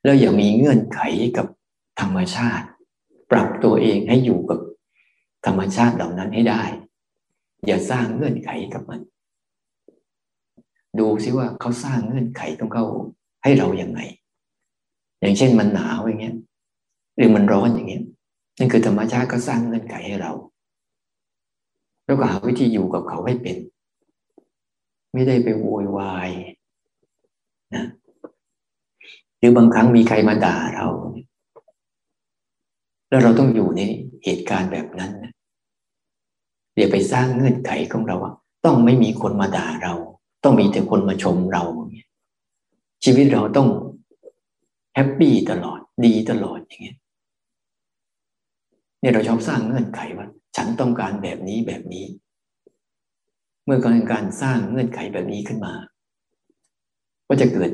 [0.04, 1.00] แล้วอย่ามีเงื่อนไข
[1.38, 1.48] กับ
[2.00, 2.66] ธรรมชาติ
[3.32, 4.60] ปรับตัวเองให้อยู่กับ
[5.46, 6.64] ธรรมชาติเหล่านั้นให้ได้
[7.66, 9.02] อย่าสร้างเงื่อนไขกับมัน
[11.00, 12.86] ดูซิว่าเขาสร้างเงื่อนไขต้องเขา
[13.44, 14.00] ให้เราอย่างไง
[15.20, 16.36] อย่างเช่นมันหนาวอย่างเงี้ย
[17.18, 18.04] หรือมันร้อนอย่างเงี้ย
[18.58, 20.32] นั่นคือธรรมชาติก็สร้างเงื่อนไขให้เรา
[22.06, 23.58] แล้วก็หาวิธีอยู่กับเขาให้เป็น
[25.14, 26.30] ไม่ได้ไปโวยวาย
[27.76, 27.86] นะ
[29.38, 30.88] หรือบางครั้งมีใครมาด่าเรา
[33.10, 33.82] แล้วเราต้องอยู่ใน
[34.24, 35.34] เหตุการณ์แบบนั้นนะ
[36.76, 38.18] เดี๋ยวไปสร้างเงื่อนไขของเรา
[38.66, 39.94] ต้องไม่มีคนมาด่าเรา
[40.44, 41.64] ต้องมีแต่คนมาชมเรา
[43.04, 43.68] ชีวิตเราต้อง
[44.96, 46.98] แฮปปี้ตลอดดีตลอดอย่างเงี้ย
[49.00, 52.06] เนี่ยเราชอบสร้างเงื่อนไขว่า ฉันต้องการแบบนี้แบบนี้
[53.66, 55.74] เมื่อการการสร้างเงื่อนไขแบบนี้ขึ้นมา
[57.28, 57.72] ก็จะเกิด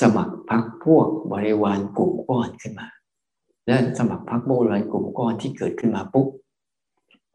[0.00, 2.88] สมัครพักพวกบริวารกลุ่มก้อนขึ้นมา
[3.70, 6.26] และสมัครพักบรารกลุ่มก้อนที่เกิดขึ้นมาปุ๊บ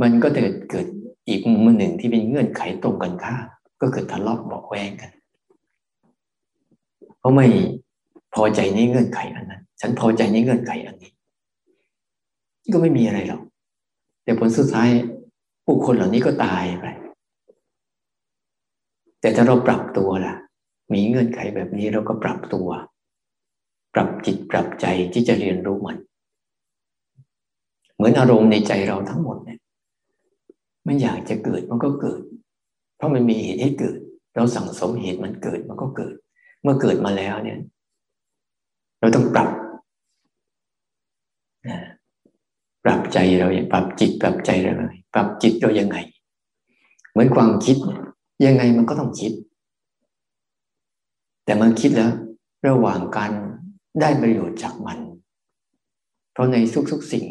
[0.02, 0.86] มันก็จะเกิด
[1.30, 3.46] อีกมุมหนึ่งที่เป็นเงื่อนไขตรงกันข้าม
[3.82, 5.12] ก็เกิดทะเลาะบอกแวงกัน
[7.20, 7.48] เพราะไม่
[8.34, 11.12] พอใจในเงื่อนไขอันนั้น ฉันพอใจในเงื่อนไขอันนี้
[12.74, 13.42] ก็ไม่มีอะไรหรอก
[14.24, 14.90] แต่ผลสุดท้าย
[15.66, 16.86] ผู้คนเหล่านี้ก็ตายไป
[19.22, 20.36] แต่ถ้าเราปรับตัวล่ะ
[20.94, 22.68] มีเงื่อนไขแบบนี้เราก็ปรับตัว
[23.94, 25.98] ปรับจิตปรับใจที่จะเรียนรู้มัน
[27.96, 29.60] เหมือนอารมณ์ในใจเราทั้งหมดเนี่ย
[30.88, 32.22] มันอยากจะเกิดมันก็เกิด
[32.98, 33.98] เพราะมันมีเหตุให้เกิด
[34.36, 36.14] เราสั่งสมเหตุมันเกิดมันก็เกิด
[36.62, 37.60] เมื่อเกิดมาแล้วเนี่ย
[39.00, 39.50] เราต้องปรับ
[42.84, 45.98] ปรับใจเราอย่างปรับจิตปรับใจเราไงปรับจิตเรายังไง
[47.12, 47.78] เหมือนความคิด
[48.46, 49.32] ยังไงมันก็ต้องคิด
[51.46, 52.12] แต่มันคิดแล้ว
[52.68, 53.32] ระหว่างการ
[54.02, 55.00] ได้ประโยชน์จากมัน
[56.32, 56.58] เพราะใน
[56.92, 57.26] ทุกๆสิ่ง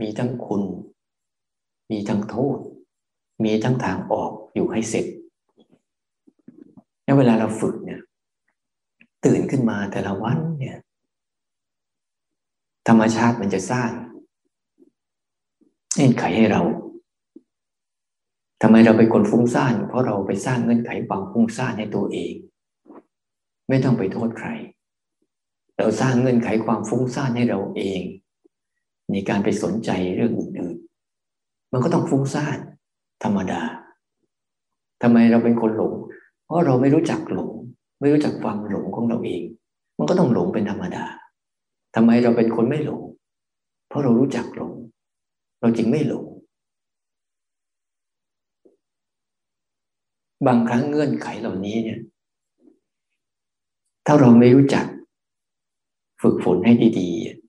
[0.00, 0.62] มีทั้งคุณ
[1.90, 2.58] มีทั้งโทษ
[3.44, 5.06] มีทั้งทางออกอยู่ให้เสร็จ
[7.04, 8.00] แล้วเวลาเราฝึกเนี่ย
[9.24, 10.78] ตื่นขึ้นมาแต่ละวันเนี่ย
[12.88, 13.90] ธรรมชาติมันจะสร้าง
[15.94, 16.62] เงื่อนไขให้เรา
[18.62, 22.32] ทำไมเราเป็นคนฟุ้งซ่าน เพราะเราไปสร้างเงื่อนไขความฟุ้งซ่านให้ตัวเอง
[23.68, 24.48] ไม่ต้องไปโทษใคร
[25.76, 28.02] เราสร้างเงื่อนไขความฟุ้งซ่านให้เราเอง
[29.12, 32.58] ในการไปสนใจเรื่องอื่นๆ มันก็ต้องฟุ้งซ่าน
[33.24, 33.60] ธรรมดา
[35.02, 35.92] ทำไมเราเป็นคนหลง
[36.44, 37.50] เพราะเราไม่รู้จักหลง
[38.00, 39.42] ไม่รู้จักความหลงของเราเอง
[39.98, 41.04] มันก็ต้องหลงเป็นธรรมดา
[41.94, 43.02] ทำไมเราเป็นคนไม่หลง
[43.88, 44.72] เพราะเรารู้จักหลง
[45.60, 46.24] เราจึงไม่หลง
[50.46, 52.00] บางครั้งเงื่อนไขเหล่านี้เนี่ย
[54.06, 54.86] ถ้าเราไม่รู้จัก
[56.22, 57.39] ฝึกฝนให้ดีๆ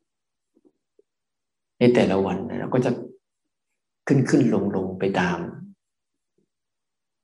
[1.81, 2.91] ในแต่ละวันเราก็จะ
[4.07, 5.37] ขึ้นขึ้นลงลงไปตาม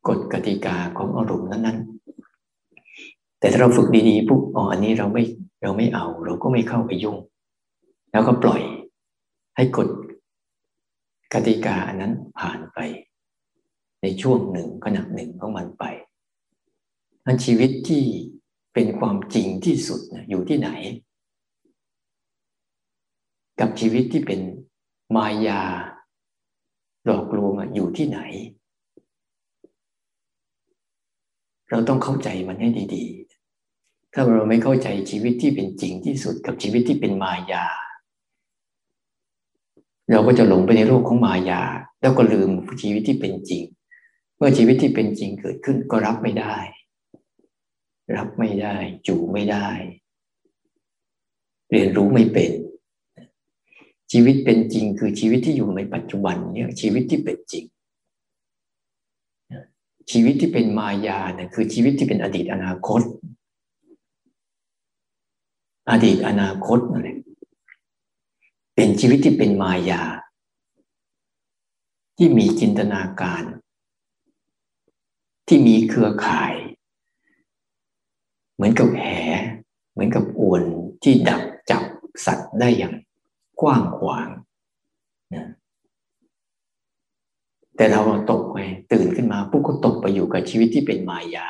[0.07, 5.23] กฎกติกาของอารมณ์นั้นๆ แต่ถ้าเราฝึกดีๆปุ๊บอ๋ออันนี้เราไม่
[5.61, 7.17] เราไม่เอา เราก็ไม่เข้าไปยุ่ง
[8.11, 8.61] แล้วก็ปล่อย
[9.55, 9.89] ให้กฎ
[11.33, 12.79] กติกาอันนั้นผ่านไป
[14.01, 15.83] ในช่วงหนึ่งขณะหนึ่งของมันไป
[17.25, 18.03] นันชีวิตที่
[18.73, 20.69] เป็นความจริงที่สุดอยู่ที่ไหน
[23.59, 24.39] กับชีวิตที่เป็น
[25.15, 25.61] มายา
[27.05, 28.19] หลอกลวงอยู่ที่ไหน
[31.69, 33.05] เราต้องเข้าใจมันให้ดี
[33.59, 37.65] ๆ ถ้าเราไม่เข้าใจชีวิตที่เป็นจริงที่สุดกับชีวิตที่เป็นมายา
[40.11, 41.61] เราก็จะหลงไปในโลกของมายา
[42.01, 42.49] แล้วก็ลืม
[42.81, 43.63] ชีวิตที่เป็นจริง
[44.37, 46.55] เมื่อชีวิตที่เป็นจริงเกิดขึ้นก็รับไม่ได้
[48.15, 48.75] รับไม่ได้
[49.07, 49.67] จูไม่ได้
[51.71, 52.51] เรียนรู้ไม่เป็น
[54.11, 57.65] ชีวิตเป็นจริงคือชีวิตที่อยู่ในปัจจุบันเนี่ยชีวิตที่เป็นจริง
[60.11, 63.01] ชีวิตที่เป็นมายาเนี่ยคือชีวิตที่เป็นอดีตอนาคต
[65.91, 67.17] อดีตอนาคตนั่นแหละ
[68.75, 70.03] เป็นชีวิตที่เป็นมายา
[72.17, 73.43] ที่มีจินตนาการ
[75.47, 76.53] ที่มีเครือข่าย
[78.55, 79.03] เหมือนกับแห
[79.91, 80.63] เหมือนกับอวน
[81.03, 81.83] ที่ดักจับ
[82.25, 82.93] สัตว์ได้อย่าง
[83.61, 84.27] กว้างขวาง
[85.35, 85.47] นะ
[87.75, 88.57] แต่เราตกไป
[88.91, 91.47] ตื่นขึ้นมาปุ๊บก็ตกไปอยู่กับชีวิตที่เป็นมายา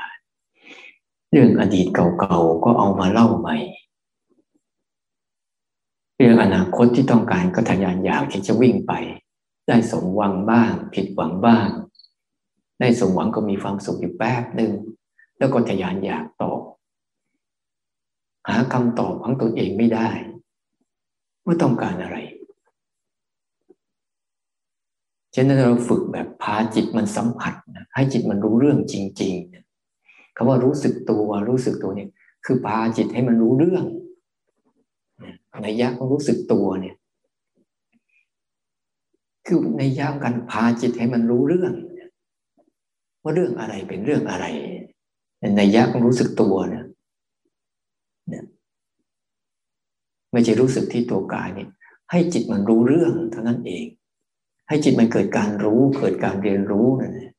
[1.31, 3.57] เรื่องอดีตเก่าๆก็เอามาเล่าใหม่
[6.15, 8.93] เรื่องอนาคตที่ต้องการก็ทะยานอยากที่จะวิ่งไป
[9.67, 11.67] ได้สมหวังบ้าง ผิดหวังบ้าง
[12.79, 14.71] ได้สมหวังก็มีความสุขอยู่แป๊บหนึ่ง
[15.37, 16.61] แล้วก็ทะยานอยากตอบ
[18.47, 20.09] หาคำตอบของตนเองไม่ได้
[21.47, 22.17] ว่าต้องการอะไร
[25.35, 27.53] ฉะนั้นเราฝึกแบบพาจิตมันสัมผัส
[27.93, 32.09] ให้จิตมันรู้เรื่องจริงๆคำว่ารู้สึกตัวรู้สึกตัวเนี่ย
[32.45, 33.85] คือพาจิตให้มันรู้เรื่อง
[35.61, 36.95] ในยักษ์รู้สึกตัวเนี่ย
[39.47, 41.73] คือในยามกันพาจิตให้มันรู้เรื่อง
[43.23, 44.45] ว่าเรื่องอะไรเป็นเรื่องอะไร
[45.57, 46.85] ในยะของรู้สึกตัวเนี่ย
[50.37, 51.69] ไม่ใช่รู้สึกที่ตัวกายเนี่ย
[52.11, 53.85] ให้จิตมันรู้เรื่องเท่านั้นเอง
[54.67, 57.31] ให้จิตมันเกิดการรู้เกิดการเรียนรู้นั่นแหละ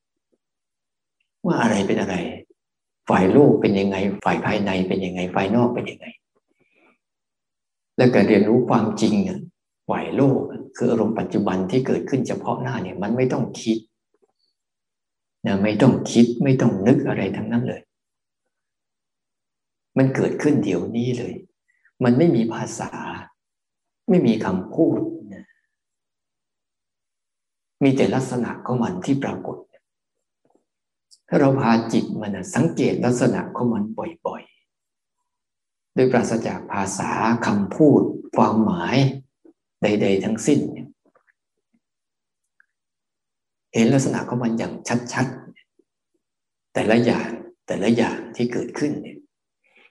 [1.45, 2.15] ว่าอะไรเป็นอะไร
[3.09, 6.07] ฝ่ายโลกเป็นยังไง ฝ่ายภายในเป็นยังไง ฝ่ายนอกเป็นยังไง
[7.97, 9.13] แล้วการเรียนรู้ความจริง
[9.89, 10.39] ฝ่ายโลก
[10.77, 13.77] คืออารมณ์ปัจจุบันที่เกิดขึ้นเฉพาะหน้าเนี่ย มันไม่ต้องคิด
[15.45, 17.81] นะไม่ต้องคิดไม่ต้องนึกอะไรทั้งนั้นเลย
[19.97, 21.33] มันเกิดขึ้นเดี๋ยวนี้เลย
[22.03, 22.91] มันไม่มีภาษา
[24.09, 24.99] ไม่มีคำพูด
[27.83, 29.57] มีแต่ลักษณะของมันที่ปรากฏ
[31.27, 33.83] ถ้าเราพาจิตมันสังเกตลักษณะของมัน
[34.25, 37.11] บ่อยๆ โดยปราศจากภาษา
[37.45, 38.01] คำพูด
[38.35, 38.97] ความหมาย
[39.81, 40.87] ใด ๆ ทั้งสิ้นเนี่ย
[43.73, 44.73] เห็นลักษณะของมันอย่าง
[45.13, 47.29] ชัดๆ แต่ละอย่าง
[47.67, 49.17] แต่ละอย่างที่เกิดขึ้นเนี่ย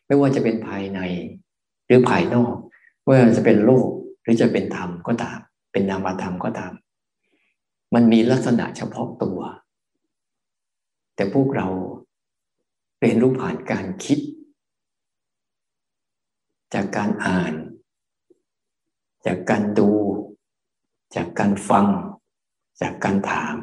[0.06, 1.00] ไม่ว่าจะเป็นภายใน
[1.88, 2.54] หรือภายนอก
[3.02, 3.88] ไม่ว่าจะเป็นโลก
[4.22, 5.38] หรือจะเป็นธรรมก็ตาม
[5.72, 6.72] เป็นนามธรรมก็ตาม
[7.94, 9.40] มันมีลักษณะเฉพาะตัว
[11.14, 11.68] แต่พวกเรา
[13.00, 14.18] เรียนรู้ผ่านการคิด
[16.74, 17.54] จากการอ่าน
[19.26, 19.90] จากการดู
[21.16, 21.86] จากการฟัง
[22.82, 23.56] จากการถาม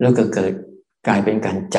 [0.00, 0.52] แล้วก็เกิด
[1.06, 1.76] กลายเป็นการจ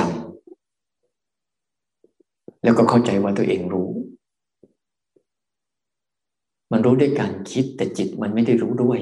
[1.75, 3.91] ำแล้วก็เข้าใจว่าตัวเองรู้
[6.71, 8.99] มันรู้ด้วยการคิดแต่จิตมันไม่ได้รู้ด้วย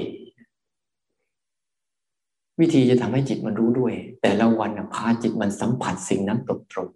[2.60, 6.54] วิธีจะทำให้จิตมันรู้ด้วย แต่ละวันพาจิตมันสัมผัสสิ่งนั้นตร
[6.86, 6.88] ง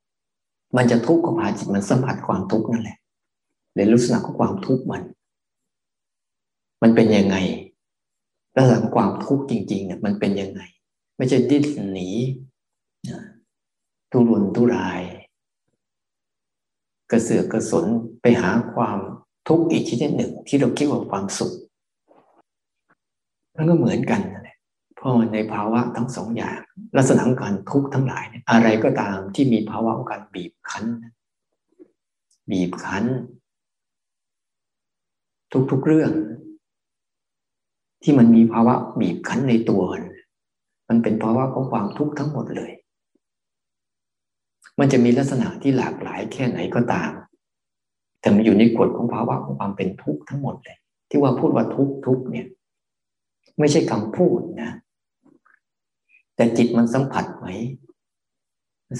[0.00, 2.98] ๆมันจะทุกข์ก็พาจิตมันสัมผัสความทุกข์นั่นแหละ
[3.74, 5.02] เรียนลักษณะของความทุกข์มัน
[6.82, 7.36] มันเป็นยังไง
[8.56, 10.60] ลักษณะของความทุกข์จริงๆเนี่ยมันเป็นยังไง
[11.16, 12.08] ไม่ใช่ดิ้นหนี
[14.10, 15.02] ทุรนทุราย
[17.10, 17.86] กระเสือกกระสน
[18.20, 18.98] ไปหาความ
[19.48, 21.52] ทุกอีกชนิดหนึ่งที่เราคิดว่าความสุข
[23.56, 24.56] มันก็เหมือนกันนะ
[24.96, 26.58] เพราะในภาวะทั้งสองอย่าง
[26.96, 30.84] ลักษณะของการทุกข์ทั้งหลาย อะไรก็ตามที่มีภาวะของการบีบคั้น
[32.50, 33.04] บีบคั้น
[35.70, 36.12] ทุกๆเรื่อง
[38.02, 39.82] ที่มันมีภาวะบีบคั้นในตัว
[40.88, 42.72] มันเป็นภาวะของความทุกข์ทั้งหมดเลย
[44.78, 47.10] มันจะมีลักษณะที่หลากหลายแค่ไหนก็ตาม
[48.24, 50.78] แต่มันอยู่ในกฎของภาวะของความเป็นทุกข์ทั้งหมดเลย
[51.10, 52.46] ที่ว่าพูดว่าทุกข์ทุกเนี่ย
[53.58, 54.70] ไม่ใช่คำพูดนะ
[56.36, 57.46] แต่จิตมันสัมผัสไหม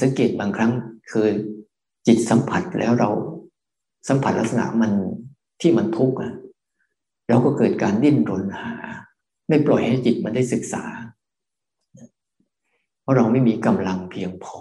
[0.03, 0.73] สังเกตบางครั้ง
[1.11, 1.27] คือ
[2.07, 3.11] จิตสัมผัสแล้วเรา
[4.09, 4.93] สัมผัสลักษณะมัน
[5.61, 6.33] ที่มันทุกข์อะ
[7.29, 8.73] เราก็เกิดการดิ้นรนหา
[9.49, 10.85] ไม่ปล่อยให้จิตมันได้ศึกษา
[13.01, 14.61] เพราะเราไม่มีกำลังเพียงพอ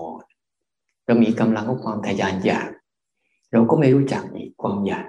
[1.05, 2.69] เรามีกำลังของความทยานอยาก
[3.53, 5.07] เราก็ไม่รู้จักอีกความอยาก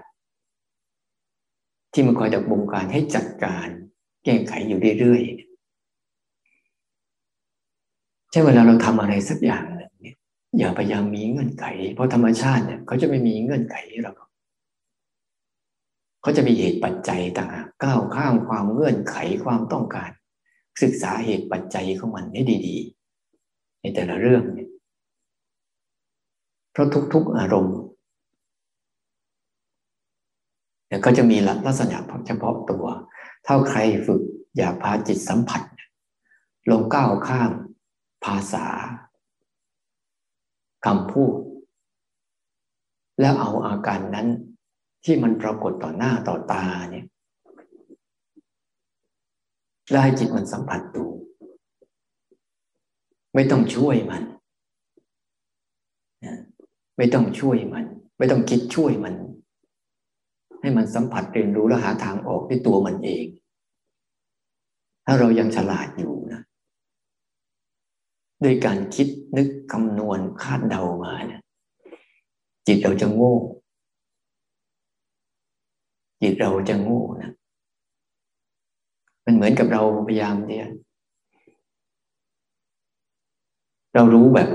[1.92, 3.68] ที่มันคอยดักบงการให้จัดการ
[4.24, 5.54] แก้ไขอยู่เรื่อยๆ
[8.30, 10.16] ใช่เวลาเราทำอะไรสักอย่างเนี่ย
[10.58, 14.12] อย่าพยายามมีเงื่อนไข เพราะธรรมชาติเนี่ยเขาจะไม่มีเงื่อนไขห้เรา
[16.22, 20.10] เขาจะมีเหตุปัจจัยต่างหากก้าวข้ามความเงื่อนไขความต้องการ
[20.82, 24.70] ศึกษาเหตุปัจจัยของมันให้ดีๆ ในแต่ละเรื่องเนี่ย
[26.72, 27.78] เพราะทุก ๆ อารมณ์
[30.94, 32.86] เนี่ยก็จะมีลักษณะเฉพาะตัว
[33.44, 34.22] เท่าใครฝึก
[34.56, 35.62] อย่าพาจิตสัมผัส
[36.70, 37.52] ลงก้าวข้าม
[38.24, 38.66] ภาษา
[40.84, 41.34] คำพูด
[43.20, 44.28] แล้วเอาอาการนั้น
[45.04, 47.06] ที่มันปรากฏต่อหน้าต่อตาเนี่ย
[49.90, 51.06] แล้วให้จิตมันสัมผัสดู
[53.34, 54.22] ไม่ต้องช่วยมัน
[56.96, 57.84] ไม่ต้องช่วยมัน
[58.18, 59.14] ไม่ต้องคิดช่วยมัน
[60.64, 63.26] ให้มันสัมผัสเรียนรู้และหาทางออกด้วยตัวมันเอง
[65.04, 66.42] ถ้าเรายังฉลาดอยู่นะ
[68.44, 71.42] ด้วยการคิดนึกคำนวณคาดเดามาเนี่ย
[72.66, 73.34] จิตเราจะโง่
[76.22, 77.32] จิตเราจะโง่นะ
[79.24, 80.68] มันเหมือนกับเราพยายามเนี่ย
[83.94, 84.50] เรารู้แบบ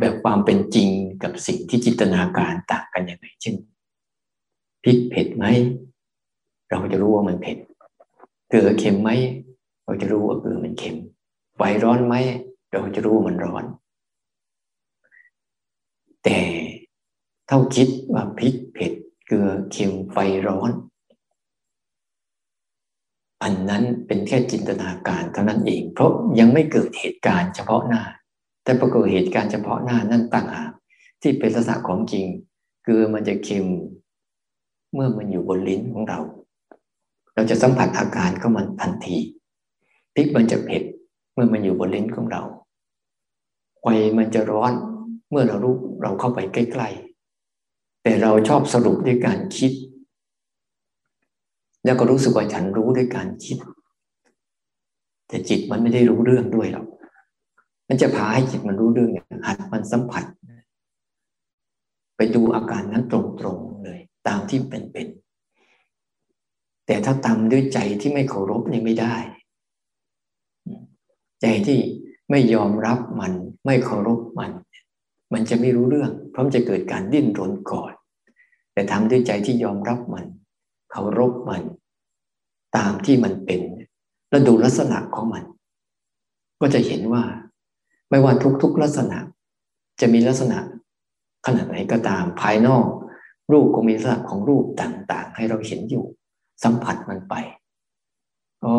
[0.00, 0.88] แบบความเป็นจริง
[1.22, 3.56] กับสิ่งที่จินตนาการต่างกันยังไงเช่น
[4.86, 5.44] พริกเผ็ดไหม
[6.70, 7.58] เราจะรู้ว่ามันเผ็ด
[8.48, 9.10] เกลือเค็มไหม
[9.84, 10.96] เราจะรู้ว่าเกลือมันเค็ม
[11.56, 12.14] ไฟร้อนไหม
[12.72, 13.64] เราจะรู้ว่ามันร้อน
[16.24, 16.38] แต่
[17.46, 18.92] เท่าคิดว่าพริกเผ็ด
[19.26, 20.70] เกลือเค็มไฟร้อน
[23.42, 28.02] อันนั้นเป็นแค่จินตนาการเท่านั้นเอง เพราะยังไม่เกิดเหตุการณ์เฉพาะหน้า
[28.64, 30.72] แต่ปรากฏเหตุการณ์เฉพาะหน้านั่นต่างหาก
[31.22, 32.26] ที่เป็นลักษณะของจริง
[32.84, 33.66] เกลือมันจะเค็ม
[34.94, 36.20] เมื่อมันอยู่บนลิ้นของเรา
[37.34, 39.16] เราจะสัมผัสอาการของมันทันที
[40.14, 40.82] พริกมันจะเผ็ด
[41.32, 42.42] เมื่อมันอยู่บนลิ้นของเรา
[43.80, 43.86] ไฟ
[44.18, 44.72] มันจะร้อน
[45.30, 49.72] เมื่อเรารู้เราเข้าไปใกล้ๆ แต่เราชอบสรุปด้วยการคิด
[51.84, 53.58] แล้วก็รู้สึกว่าฉันรู้ด้วยการคิด
[55.28, 56.86] แต่จิตมันไม่ได้รู้เรื่องด้วยหรอก
[57.88, 59.10] มันจะพาให้จิตมันรู้เรื่อง
[59.46, 60.24] หัดมันสัมผัส
[62.16, 63.18] ไปดูอาการนั้นตร
[63.56, 63.75] งๆ
[64.28, 69.14] ตามที่เป็นๆแต่ถ้าตามด้วยใจที่ไม่เคารพนี่ไม่ได้
[71.42, 71.78] ใจที่
[72.30, 73.32] ไม่ยอมรับมัน
[73.66, 74.50] ไม่เคารพมัน
[75.32, 77.92] มันจะไม่รู้เรื่อง เพราะมันจะเกิดการดิ้นรนก่อน
[78.72, 80.26] แต่ทำด้วยใจที่ยอมรับมัน
[80.90, 81.62] เคารพมัน
[82.76, 83.60] ตามที่มันเป็น
[84.28, 85.44] แล้วดูลักษณะของมัน
[86.60, 87.24] ก็จะเห็นว่า
[88.10, 89.18] ไม่ว่าทุกๆลักษณะ
[90.00, 90.58] จะมีลักษณะ
[91.46, 92.86] ขนาดไหนก็ตามภายนอก
[93.52, 96.04] รูปก็มีลักษณะของรูปต่างๆ ให้เราเห็นอยู่
[96.64, 97.34] สัมผัสมันไป
[98.64, 98.76] อ๋อ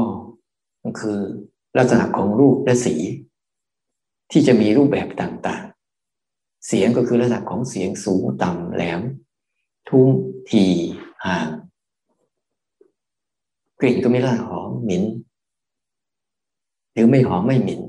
[0.84, 1.20] มันคือ
[1.78, 2.96] ลักษณะของรูปและสี
[4.32, 9.02] ที่จะมีรูปแบบต่างๆ เสียงก็คือระดับของเสียงสูงต่ำแหลม
[9.90, 10.08] ทุ่ม
[10.50, 10.64] ที
[11.26, 11.48] ห่าง
[13.80, 15.04] กลิ่นก็มีรสหอมหมิ่น
[16.92, 17.82] หรือไม่หอมไม่หมิ่น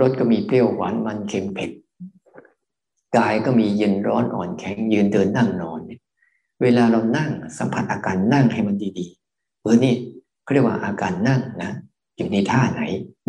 [0.00, 1.70] รสก็มีเปรี้ยวหวานมันเค็มเผ็ด
[3.16, 6.00] กายก็มีเย็นร้อนอ่อนแข็งยืนเดินนั่งนอนเนี่ย
[6.62, 9.94] เวลาเรานั่งสัมผัสอาการนั่งให้มันดีๆเออนี่
[10.42, 11.72] เขาเรียกว่าอาการนั่งนะ
[12.16, 12.82] อยู่ในท่าไหน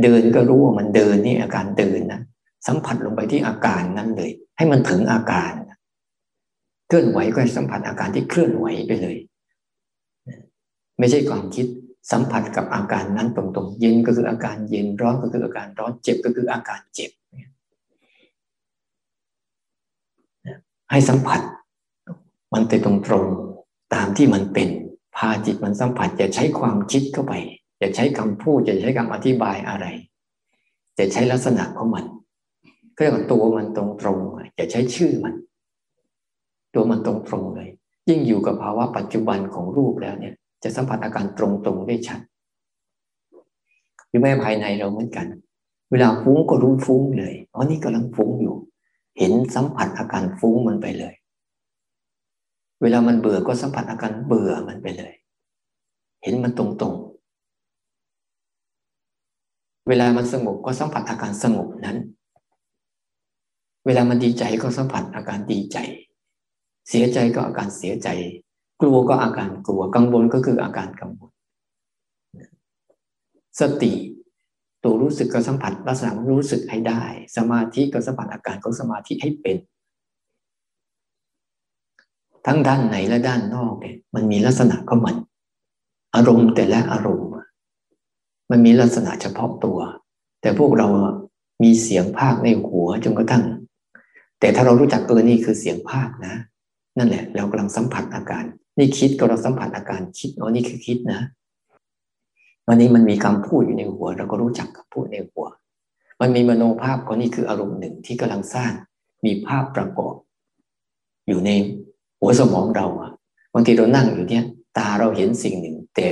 [0.03, 2.21] เดินก็รู้ว่ามันเดินนี่อาการเดินนะ
[2.67, 5.51] สัมผัสลงไปที่อาการนั้นเลย ให้มันถึงอาการ
[6.87, 9.17] เคลื่อนไหวก็สัมผัสอาการที่เคลื่อนไหวไปเลย
[10.99, 11.65] ไม่ใช่ความคิด
[12.11, 17.11] สัมผัสกับอาการนั้นตรงๆ เย็นก็คืออาการเย็นร้อนก็คืออาการร้อนเจ็บก็คืออาการเจ็บ
[20.91, 21.41] ให้สัมผัส
[22.53, 22.91] มันไปตร
[23.23, 24.69] งๆตามที่มันเป็น
[25.17, 27.33] พาจิตมันสัมผัสอย่าใช้ความคิดเข้าไป
[27.79, 29.85] อย่าใช้คำพูดอย่าใช้คำอธิบายอะไร
[30.97, 32.05] จะใช้ลักษณะของมัน
[32.95, 33.83] ก็เรียกว่าตัวมันตร
[34.15, 35.33] งๆอย่าใช้ชื่อมัน
[36.73, 37.69] ตัวมันตรงๆเลย
[38.09, 40.33] ยิ่งอยู่กับภาวะปัจจุบันของรูปแล้วเนี่ย
[40.63, 42.19] จะสัมผัสอาการตรงๆได้ชัด
[44.07, 45.27] หรือแม้ภายในเราเหมือนกัน
[45.91, 48.55] เวลาฟุ้งก็รู้ฟุ้งเลยอ๋อนี่กำลังฟุ้งอยู่
[49.17, 51.13] เห็นสัมผัสอาการฟุ้งมันไปเลย
[52.81, 55.13] เวลามันเบื่อก็สัมผัสอาการเบื่อมันไปเลย
[56.23, 61.97] เห็นมันตรงๆ เวลามันสงบก็สัมผัสอาการสงบนั้น
[63.85, 65.77] เวลามันดีใจก็สัมผัสอาการดีใจ
[66.89, 68.07] เสียใจก็อาการเสียใจ
[68.81, 71.31] กลัวก็อาการกลัว กังวลก็คืออาการกังวล
[73.59, 73.93] สติ
[74.83, 77.03] ตัวรู้สึกก็สัมผัสลักษณะรู้สึกให้ได้
[77.37, 79.57] สมาธิก็สัมผัสอาการของสมาธิให้เป็น
[82.45, 85.15] ทั้งด้านในและด้านนอกเนี่ยมันมีลักษณะของมัน
[86.15, 87.29] อารมณ์แต่ละอารมณ์
[88.51, 89.79] มันมีลักษณะเฉพาะตัว
[90.41, 90.87] แต่พวกเรา
[91.63, 93.43] มีเสียงภาคในหัวจนกระทั่ง
[94.39, 96.35] แต่ถ้าเรารู้จักเออนี่คือเสียงภาคนะ
[96.97, 98.43] นั่นแหละ เรากำลังสัมผัสอาการ
[98.77, 101.21] นี่คิดก็เราสัมผัสอาการคิดอ๋อนี่คือคิดนะ
[102.67, 105.45] วันนี้มันมีคำพูดอยู่ในหัว เราก็รู้จักคำพูดในหัว
[106.21, 108.71] มันมีมโนภาพก็นี่คืออารมณ์หนึ่งที่กำลังสร้าง
[109.25, 110.15] มีภาพประกอบ
[111.27, 111.51] อยู่ใน
[112.19, 113.11] หัวสมองเราอะ
[113.53, 114.43] บางทีเรานั่งอยู่เนี่ย
[114.77, 116.09] ตาเราเห็นสิ่งหนึ่ง แต่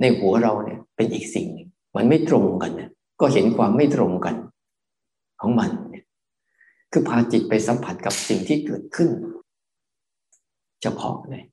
[0.00, 4.36] ในหัวเราเนี่ยเป็นอีกสิ่งหนึ่งมันไม่ตรงกันเนี่ยก็เห็นความไม่ตรงกัน
[5.40, 6.04] ของมันเนี่ย
[6.92, 9.10] คือพาจิตไปสัมผัสกับสิ่งที่เกิดขึ้น
[10.82, 11.44] เฉพาะเลย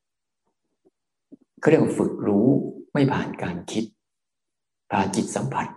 [1.60, 2.48] เขาเรียกว่าฝึกรู้
[2.94, 3.86] ไม่ผ่านการคิด
[4.92, 5.68] พาจิตสัมผัส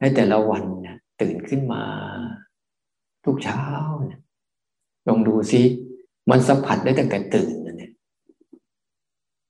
[0.00, 1.82] ในแต่ละวันนะตื่นขึ้นมา
[3.24, 3.62] ทุกเช้า
[4.10, 4.20] นะ
[5.08, 5.60] ลองดูซิ
[6.30, 7.92] มันสัมผัสได้ตั้งแต่ตื่นนะเนี่ย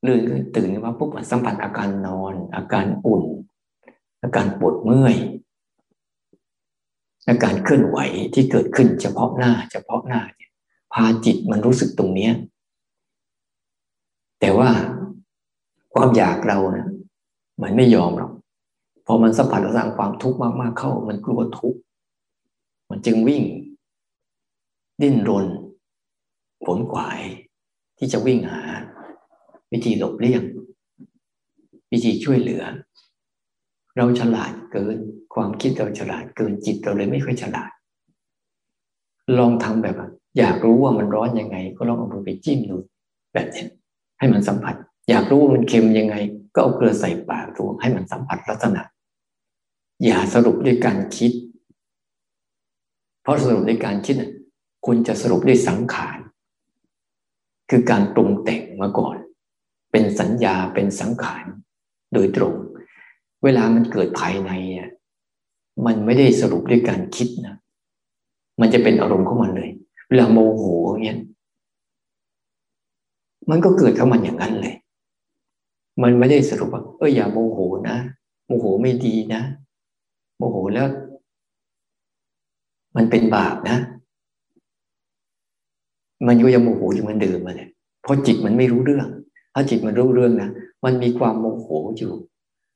[0.03, 0.21] เรื่อง
[0.57, 3.25] ตื่นมาปุ๊บมันสัมผัสอาการนอน อาการอุ่น
[4.23, 5.17] อาการปวดเมื่อย
[7.29, 7.99] อาการเคลื่อนไหว
[8.35, 10.51] ที่เกิดขึ้นเฉพาะหน้า เฉพาะหน้าเนี่ย
[10.93, 12.33] พาจิตมันรู้สึกตรงเนี้ย
[14.41, 14.71] แต่ว่า
[15.97, 16.89] ความอยากเราเนะ
[17.63, 18.33] มันไม่ยอมหรอก
[19.07, 21.79] พอมันสัมผัสสร้างความทุกข์มากๆเข้า มันกลัวทุกข์
[22.91, 23.43] มันจึงวิ่ง
[25.03, 25.47] ดิ้นรน
[26.65, 27.21] ผลขวาย
[27.99, 28.63] ที่จะวิ่งหา
[29.73, 30.43] วิธีหลบเลี่ยง
[31.93, 32.63] วิธีช่วยเหลือ
[33.97, 34.97] เราฉลาดเกิน
[35.35, 37.71] ความคิดเราฉลาดเกินจิตเราเลยไม่ค่อยฉลาด
[39.39, 39.97] ลองทำแบบ
[40.39, 42.77] อยากรู้ว่ามันร้อนยังไง ก็ลองเอามือไปจิ้มดู
[43.33, 43.67] แบบนี้
[44.19, 44.77] ให้มันสัมผัส
[45.09, 46.15] อยากรู้ว่ามันเค็มยังไง
[46.55, 48.83] ก็เอาเกลือใส่ปากดูให้มันสัมผัสลักษณะ
[50.05, 51.33] อย่าสรุปด้วยการคิด
[53.23, 54.17] เพราะสรุปด้วยการคิด
[54.87, 56.19] คุณจะสรุปด้วยสังขาร
[57.71, 59.17] คือการปรุงแต่งมาก่อน
[59.93, 61.45] เป็นสัญญาเป็นสังขาร
[62.15, 62.55] โดยตรง
[63.45, 64.91] เวลามันเกิดภายในอะ
[65.87, 67.57] มันไม่ได้สรุปด้วยการคิดนะ
[68.61, 69.71] มันจะเป็นอารมณ์ของมันเลย
[70.09, 70.65] เวลาโมโห
[71.05, 71.19] เงี้ย
[73.51, 74.75] มันก็เกิดขึ้นมาอย่างนั้นเลย
[76.03, 77.97] มันไม่ได้สรุปว่า เอออย่าโมโหนะ
[78.47, 79.43] โมโหไม่ดีนะ
[80.37, 80.87] โมโหแล้ว
[82.97, 83.79] มันเป็นบาปนะ
[86.27, 87.69] มันก็ยังโมโหอยู่เหมือนเดิมมาเลย
[88.03, 89.09] เพราะจิตมันไม่รู้เรื่อง
[89.55, 90.51] ถ้าจิตมันรู้เรื่องนะ
[90.85, 91.69] มันมีความโมโห
[91.99, 92.13] อยู่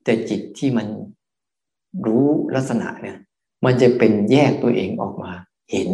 [0.05, 0.87] แต่จิตที่มัน
[2.07, 3.17] รู้ลักษณะเนี่ย
[3.65, 5.31] มันจะเป็นแยกตัวเองออกมา
[5.73, 5.89] เห็น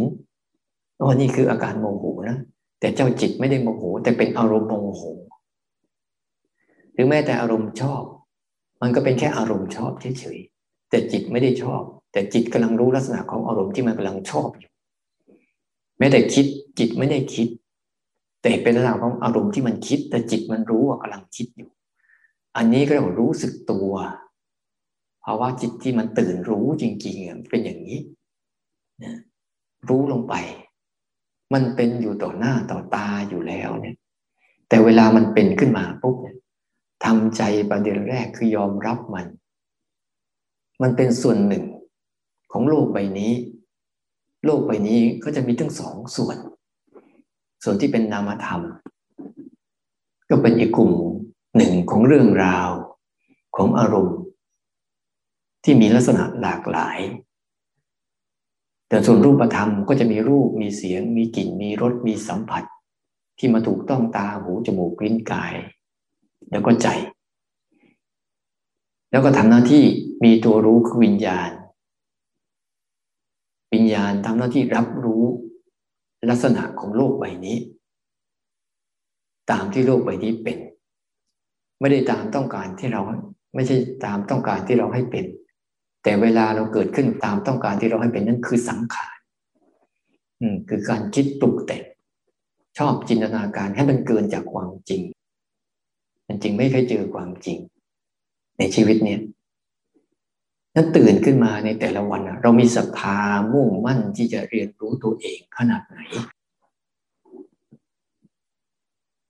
[1.05, 2.37] ว่านี่คืออาการโมโหนะ
[2.81, 5.03] แต่เจ้าจิตไม่ได้โมโห แต่เป็นอารมณ์โมโห
[6.97, 8.03] หรือแม้แต่อารมณ์ชอบ
[8.83, 11.83] มันก็เป็นแค่อารมณ์ชอบเฉยๆแต่จิตไม่ได้ชอบ
[12.13, 14.71] แต่จิตกำลังรู้ลักษณะของอารมณ์ที่มันกำลังชอบอยู่
[15.99, 16.47] แม้แต่คิด
[16.79, 17.49] จิตไม่ได้คิด
[18.43, 21.71] แต่เป็นลักษณะของอารมณ์ที่มันคิด แต่จิตมันรู้ว่ากำลังคิดอยู่
[22.57, 23.91] อันนี้ก็เรียกว่ารู้สึกตัว
[25.25, 27.99] ภาวะจิตที่มันตื่นรู้จริงๆเป็นอย่างนี้
[29.89, 30.35] รู้ลงไป
[31.55, 33.97] มันเป็นอยู่ต่อหน้าต่อตาอยู่แล้วเนี่ย
[34.69, 36.37] แต่เวลามันเป็นขึ้นมาปุ๊บเนี่ย
[37.05, 39.27] ทำใจประเด็นแรกคือยอมรับมัน
[40.83, 41.65] มันเป็นส่วนหนึ่ง
[42.53, 43.33] ของโลกใบนี้
[44.45, 46.37] โลกใบนี้ก็จะมีทั้งสองส่วน
[47.65, 48.63] ส่วนที่เป็นนามธรรม
[50.31, 50.93] ก็เป็นอีกกลุ่ม
[51.57, 52.71] หนึ่งของเรื่องราว
[53.57, 54.19] ของอารมณ์
[55.65, 56.99] ที่มีลักษณะหลากหลาย
[58.89, 62.65] แต่ส่วนรูปธรรมก็จะมีรูปมีเสียง มีกลิ่นมีรสมีสัมผัส
[63.39, 65.55] ที่มาถูกต้องตาหูจมูกลิ้นกาย
[66.51, 66.89] แล้วก็ใจ
[69.11, 69.85] แล้วก็ทำหน้าที่
[70.25, 71.51] มีตัวรู้คือวิญญาณ
[73.75, 75.25] วิญญาณทำหน้าที่รับรู้
[76.31, 77.57] ลักษณะของโลกใบนี้
[79.51, 80.59] ตามที่โลกใบนี้เป็น
[81.81, 83.03] ไม่ได้ตามต้องการที่เรา
[83.55, 85.25] ไม่ใช่ตามต้องการที่เราให้เป็น
[86.03, 89.17] แต่เวลาเราเกิดขึ้นตามต้องการที่เราให้เป็นนั่นคือสังขาร
[90.41, 91.83] อืมคือการคิดปลุกแต่ง
[92.79, 95.03] ชอบจินตนาการให้มันเกินจากความจริง
[96.27, 97.59] มันจริงไม่เคยเจอความจริง
[98.59, 99.21] ในชีวิตเนี้ย
[100.75, 103.19] นั้นตื่นขึ้นมาในแต่ละวันเรามีศรัทธา
[103.53, 105.99] มุ่งมั่นที่จะเรียนรู้ตัวเองขนาดไหน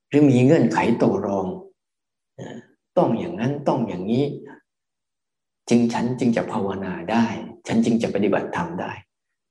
[0.09, 1.47] หรือมีเงื่อนไขต่อรอง
[2.97, 4.25] ต้องอย่างนั้นต้องอย่างนี้
[5.69, 7.25] จึงฉันจึงจะภาวนาได้
[7.67, 8.91] ฉันจึงจะปฏิบัติธรรมได้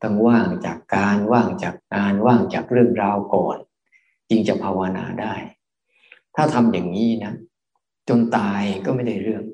[0.03, 3.59] ต้องว่างจากการว่างจากงานว่างจากเรื่องราวก่อน
[4.30, 5.34] จึงจะภาวนาได้
[6.37, 7.34] ถ้าทำอย่างนี้นะ
[8.09, 9.45] จนตายก็ไม่ได้เรื่อง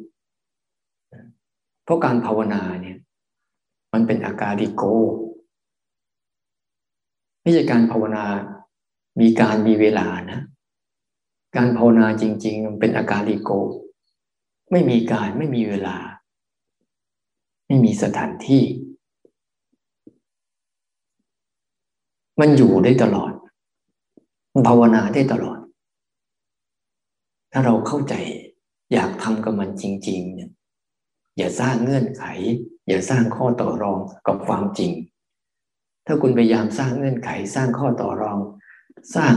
[1.85, 2.99] เพราะการภาวนาเนี่ย
[3.93, 4.83] มันเป็นอาการดิโก
[7.43, 8.25] ไม่ใช่การภาวนา
[9.21, 10.41] มีการมีเวลานะ
[11.57, 13.51] การภาวนาจริง ๆ มันเป็นอาการดิโก
[14.71, 15.97] ไม่มีการไม่มีเวลา
[17.67, 18.63] ไม่มีสถานที่
[22.41, 23.33] มันอยู่ได้ตลอด
[24.53, 25.59] มันภาวนาได้ตลอด
[27.53, 28.15] ถ้าเราเข้าใจ
[28.93, 30.51] อยากทำกับมันจริง ๆ เนี่ย
[31.37, 32.25] อย่าสร้างเงื่อนไข
[32.89, 34.93] อย่าสร้างข้อต่อรองกับความจริง
[36.07, 38.39] ถ้าคุณพยายามสร้างเงื่อนไข สร้างข้อต่อรอง
[39.17, 39.35] สร้าง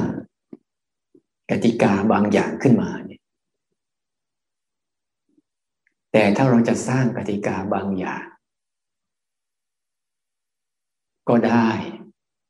[1.49, 3.21] กติกาบางอย่างขึ้นมาเนี่ย
[6.11, 8.23] แต่ถ้าเราจะสร้างกติกาบางอย่าง
[11.29, 11.69] ก็ได้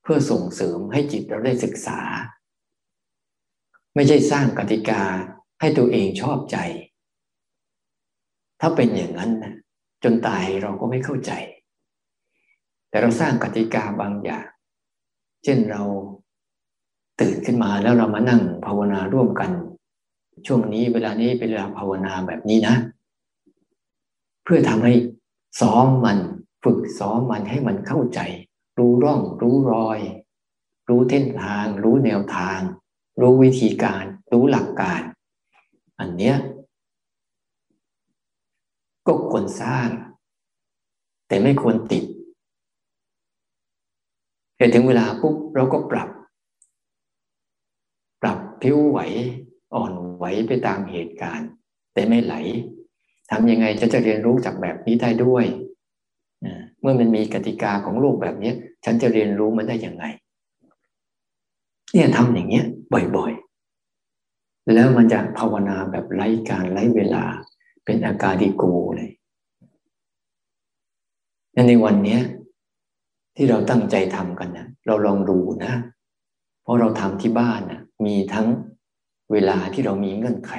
[0.04, 2.00] เพื่อส่งเสริมให้จิตเราได้ศึกษา
[3.96, 5.02] ไม่ใช่สร้างกติกา
[5.60, 6.58] ให้ตัวเองชอบใจ
[8.62, 9.54] ถ้าเป็นอย่างนั้นนะ
[10.04, 11.32] จนตายเราก็ไม่เข้าใจ
[12.90, 14.46] แต่เราสร้างกติกาบางอย่าง
[15.44, 15.82] เช่นเรา
[17.22, 19.52] ตื่นขึ้นมาแล้วเรามานั่งภาวนาร่วมกัน
[20.48, 22.76] ช่วงนี้เวลานี้เป็นเวลาภาวนาแบบนี้นะ
[24.44, 24.94] เพื่อทำให้
[25.62, 26.18] ซ้อมมัน
[26.64, 28.20] ฝึกซ้อมมันให้มันเข้าใจ
[28.78, 30.00] รู้ร่อง รู้รอย
[30.90, 32.60] รู้เส้นทาง รู้แนวทาง
[33.22, 35.02] รู้วิธีการ รู้หลักการ
[36.00, 36.36] อันเนี้ย
[39.08, 39.88] ก็ควรสร้าง
[41.28, 42.04] แต่ไม่ควรติด
[44.58, 46.10] เห็นถึงเวลาปุ๊บเราก็ปรับ
[48.22, 49.00] ปรับผิวไหว
[49.76, 51.50] อ่อนไหวไปตามเหตุการณ์
[51.94, 52.36] แต่ไม่ไหล
[53.32, 55.46] ทำยังไงจะจะเรียนรู้จากแบบนี้ได้ด้วย
[56.82, 58.52] เมื่อมันมีกติกาของโลกแบบนี้
[58.86, 60.06] ฉันจะเรียนรู้มันได้ยังไง
[61.94, 62.66] เนี่ยทำอย่างเงี้ย
[63.16, 63.45] บ่อยๆ
[64.74, 67.24] แล้วมันจะภาวนาแบบไร้การไร้เวลา
[67.86, 68.64] เป็นอาการดิโก
[68.96, 69.12] เลย
[71.68, 72.20] ในวันนี้
[73.36, 75.74] ที่เราตั้งใจทำกันนะเราลองดูนะ
[76.64, 78.48] เพราะเราทำที่บ้านนะมีทั้ง
[79.32, 80.54] เวลาที่เรามีเงื่อนไข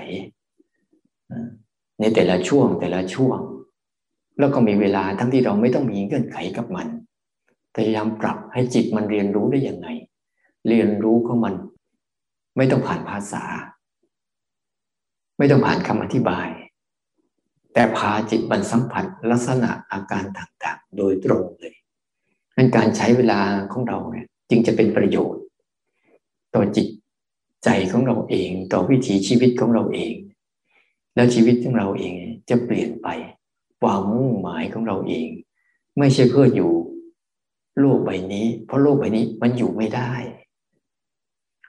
[2.01, 3.39] ในแต่ละช่วงแต่ละช่วง
[4.39, 6.89] แล้วก็มีเวลาทั้งที่เราไม่ต้องมีเงื่อนไขกับมัน
[7.75, 9.89] พยายามปรับให้จิตมันเรียนรู้ได้ยังไง
[10.69, 11.55] เรียนรู้ของมัน
[12.57, 13.45] ไม่ต้องผ่านภาษา
[15.37, 16.49] ไม่ต้องผ่านคำอธิบาย
[17.73, 21.75] แต่พาจิตมันสัมผัสลักษณะอาการต่างๆ โดยตรงเลย
[22.57, 23.41] นั่นการใช้เวลา
[23.73, 25.43] ของเราเนี่ยจึงจะเป็นประโยชน์
[26.55, 26.89] ต่อจิต
[27.65, 30.15] ใจของเราเอง ต่อวิถีชีวิตของเราเอง
[31.15, 32.13] แล้วชีวิตของเราเอง
[32.49, 33.09] จะเปลี่ยนไป
[33.81, 35.29] ความมุ่งหมายของเราเอง
[35.99, 36.73] ไม่ใช่เพื่ออยู่
[37.81, 40.13] โลกใบนี้ เพราะโลกใบนี้มันอยู่ไม่ได้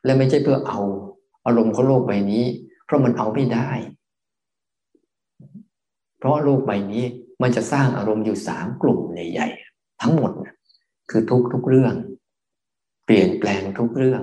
[0.03, 0.79] และไม่ใช่เพื่อเอา
[1.45, 2.45] อารมณ์ของโลกใบนี้
[2.87, 3.69] เพราะมันเอาไม่ได้
[6.17, 7.05] เพราะโลกใบนี้
[7.41, 10.31] มันจะสร้างอารมณ์อยู่สามกลุ่มใหญ่ๆทั้งหมด
[11.09, 11.93] คือทุกทุกเรื่อง
[13.05, 14.21] เปลี่ยนแปลงทุกเรื่อง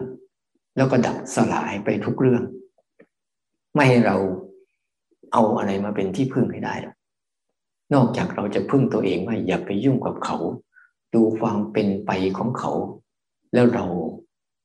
[0.76, 2.42] แล้วก็ดับสลายไปทุกเรื่อง
[3.74, 4.16] ไม่ให้เรา
[5.32, 6.74] เอาอะไรมาเป็นที่พึ่งให้ได้
[7.94, 10.36] นอกจากเราจะพึ่งตัวเองว่าอย่าไปยุ่งกับเขา
[11.14, 12.72] ดูความเป็นไปของเขา
[13.54, 13.84] แล้วเรา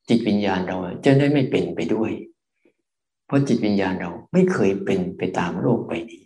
[0.08, 2.12] จิตวิญญาณเราจะได้ไม่เป็นไปด้วย
[3.30, 6.24] เพราะจิตวิญญาณเราไม่เคยเป็นไปตามโลกใบนี้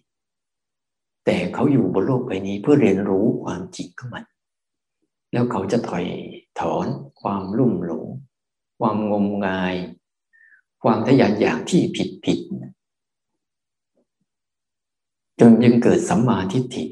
[1.26, 4.26] แต่เขาอยู่บนโลกใบนี้เพื่อเรียนรู้ความจริงของมัน
[5.34, 6.06] แล้วเขาจะถอย
[6.60, 6.88] ถอน
[7.22, 8.06] ความลุ่มหลง
[8.80, 9.76] ความงมงาย
[10.84, 12.40] ความทะยานอยากที่ผิดผิด
[15.40, 16.86] จนยังเกิดสัมมาทิฏฐิ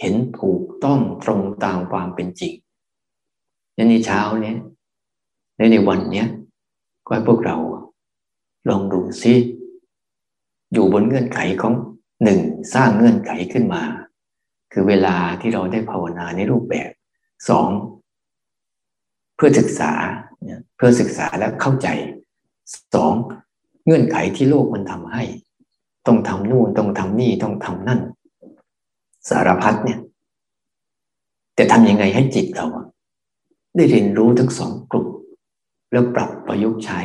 [0.00, 2.54] เห็นถูกต้องตรงตามความเป็นจริง
[3.90, 4.58] ในเช้าเนี้ย
[5.56, 6.28] ในในวันเนี้ย
[7.04, 7.56] ก็ให้พวกเรา
[8.68, 9.34] ลองดูซิ
[10.72, 11.74] อยู่บนเงื่อนไขของ
[12.24, 12.40] หนึ่ง
[12.74, 13.82] สร้างเงื่อนไขขึ้นมา
[14.72, 16.90] คือเวลาที่เราได้ภาวนาในรูปแบบ
[17.48, 17.68] สอง
[19.36, 19.92] เพื่อศึกษา
[20.76, 21.88] เพื่อศึกษาและเข้าใจ
[22.94, 23.14] สอง
[23.84, 25.22] เงื่อนไขที่โลกมันทำให้
[26.06, 28.00] ต้องทำนู่นต้องทำนี่ต้องทำนั่น
[29.28, 30.00] สารพัดเนี่ย
[31.54, 32.66] แต่ทำยังไงให้จิตเรา
[33.76, 35.06] ได้เรียนรู้ทั้งสองกลุ่ม
[35.92, 37.00] แล้วปรับประยุกต์ใช้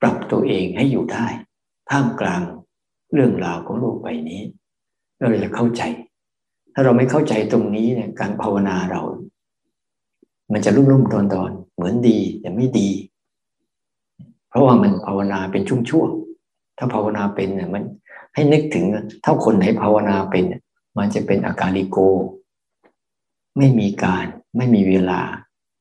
[0.00, 1.26] ปรับตัวเองให้อยู่ได้
[1.90, 2.42] ท่ามกลาง
[3.12, 4.42] เรื่องราวของโลกใบนี้
[5.18, 5.82] เราจะเข้าใจ
[6.74, 9.02] ถ้าเราไม่เข้าใจตรงนี้เนี่ยการภาวนาเรา
[10.52, 12.90] มันจะรุ่มรุ่มตอนตอนเหมือนดีแต่ไม่ดี
[14.48, 17.84] เพราะว่ามันภาวนาเป็นช่วงๆถ้าภาวนาเป็นเนี่ยมัน
[18.34, 18.84] ให้นึกถึง
[19.24, 20.44] ถ้าคนไหนภาวนาเป็น
[20.98, 21.98] มันจะเป็นอาการลิโก
[23.58, 24.26] ไม่มีการ
[24.56, 25.20] ไม่มีเวลา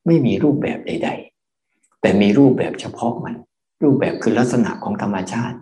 [0.05, 1.09] ไม่มีรูปแบบใด
[1.55, 3.35] ๆ แต่มีรูปแบบเฉพาะมัน
[3.81, 5.57] รูปแบบคือลักษณะของธรรมชาติ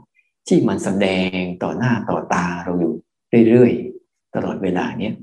[0.48, 1.08] ที่มันแสด
[1.38, 2.94] งต่อหน้าต่อตาเราอยู่
[3.48, 5.16] เรื่อยๆตลอดเวลาเนี้ย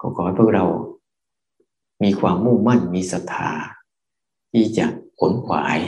[0.00, 0.64] ก็ขอให้พวกเรา
[2.02, 3.50] มีความมุ่งมั่นมีศรัทธา
[4.52, 4.86] ที่จะ
[5.20, 5.78] ขนขวาย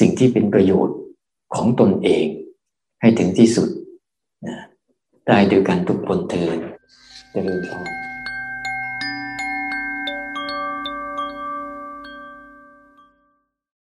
[0.00, 0.98] สิ่งที่เป็นประโยชน์
[1.54, 2.26] ของตนเอง
[3.00, 3.68] ให้ถึงที่สุด
[4.46, 4.58] นะ
[5.26, 6.58] ได้ด้วยกันทุกคนเทิน
[7.30, 8.07] เจริญพร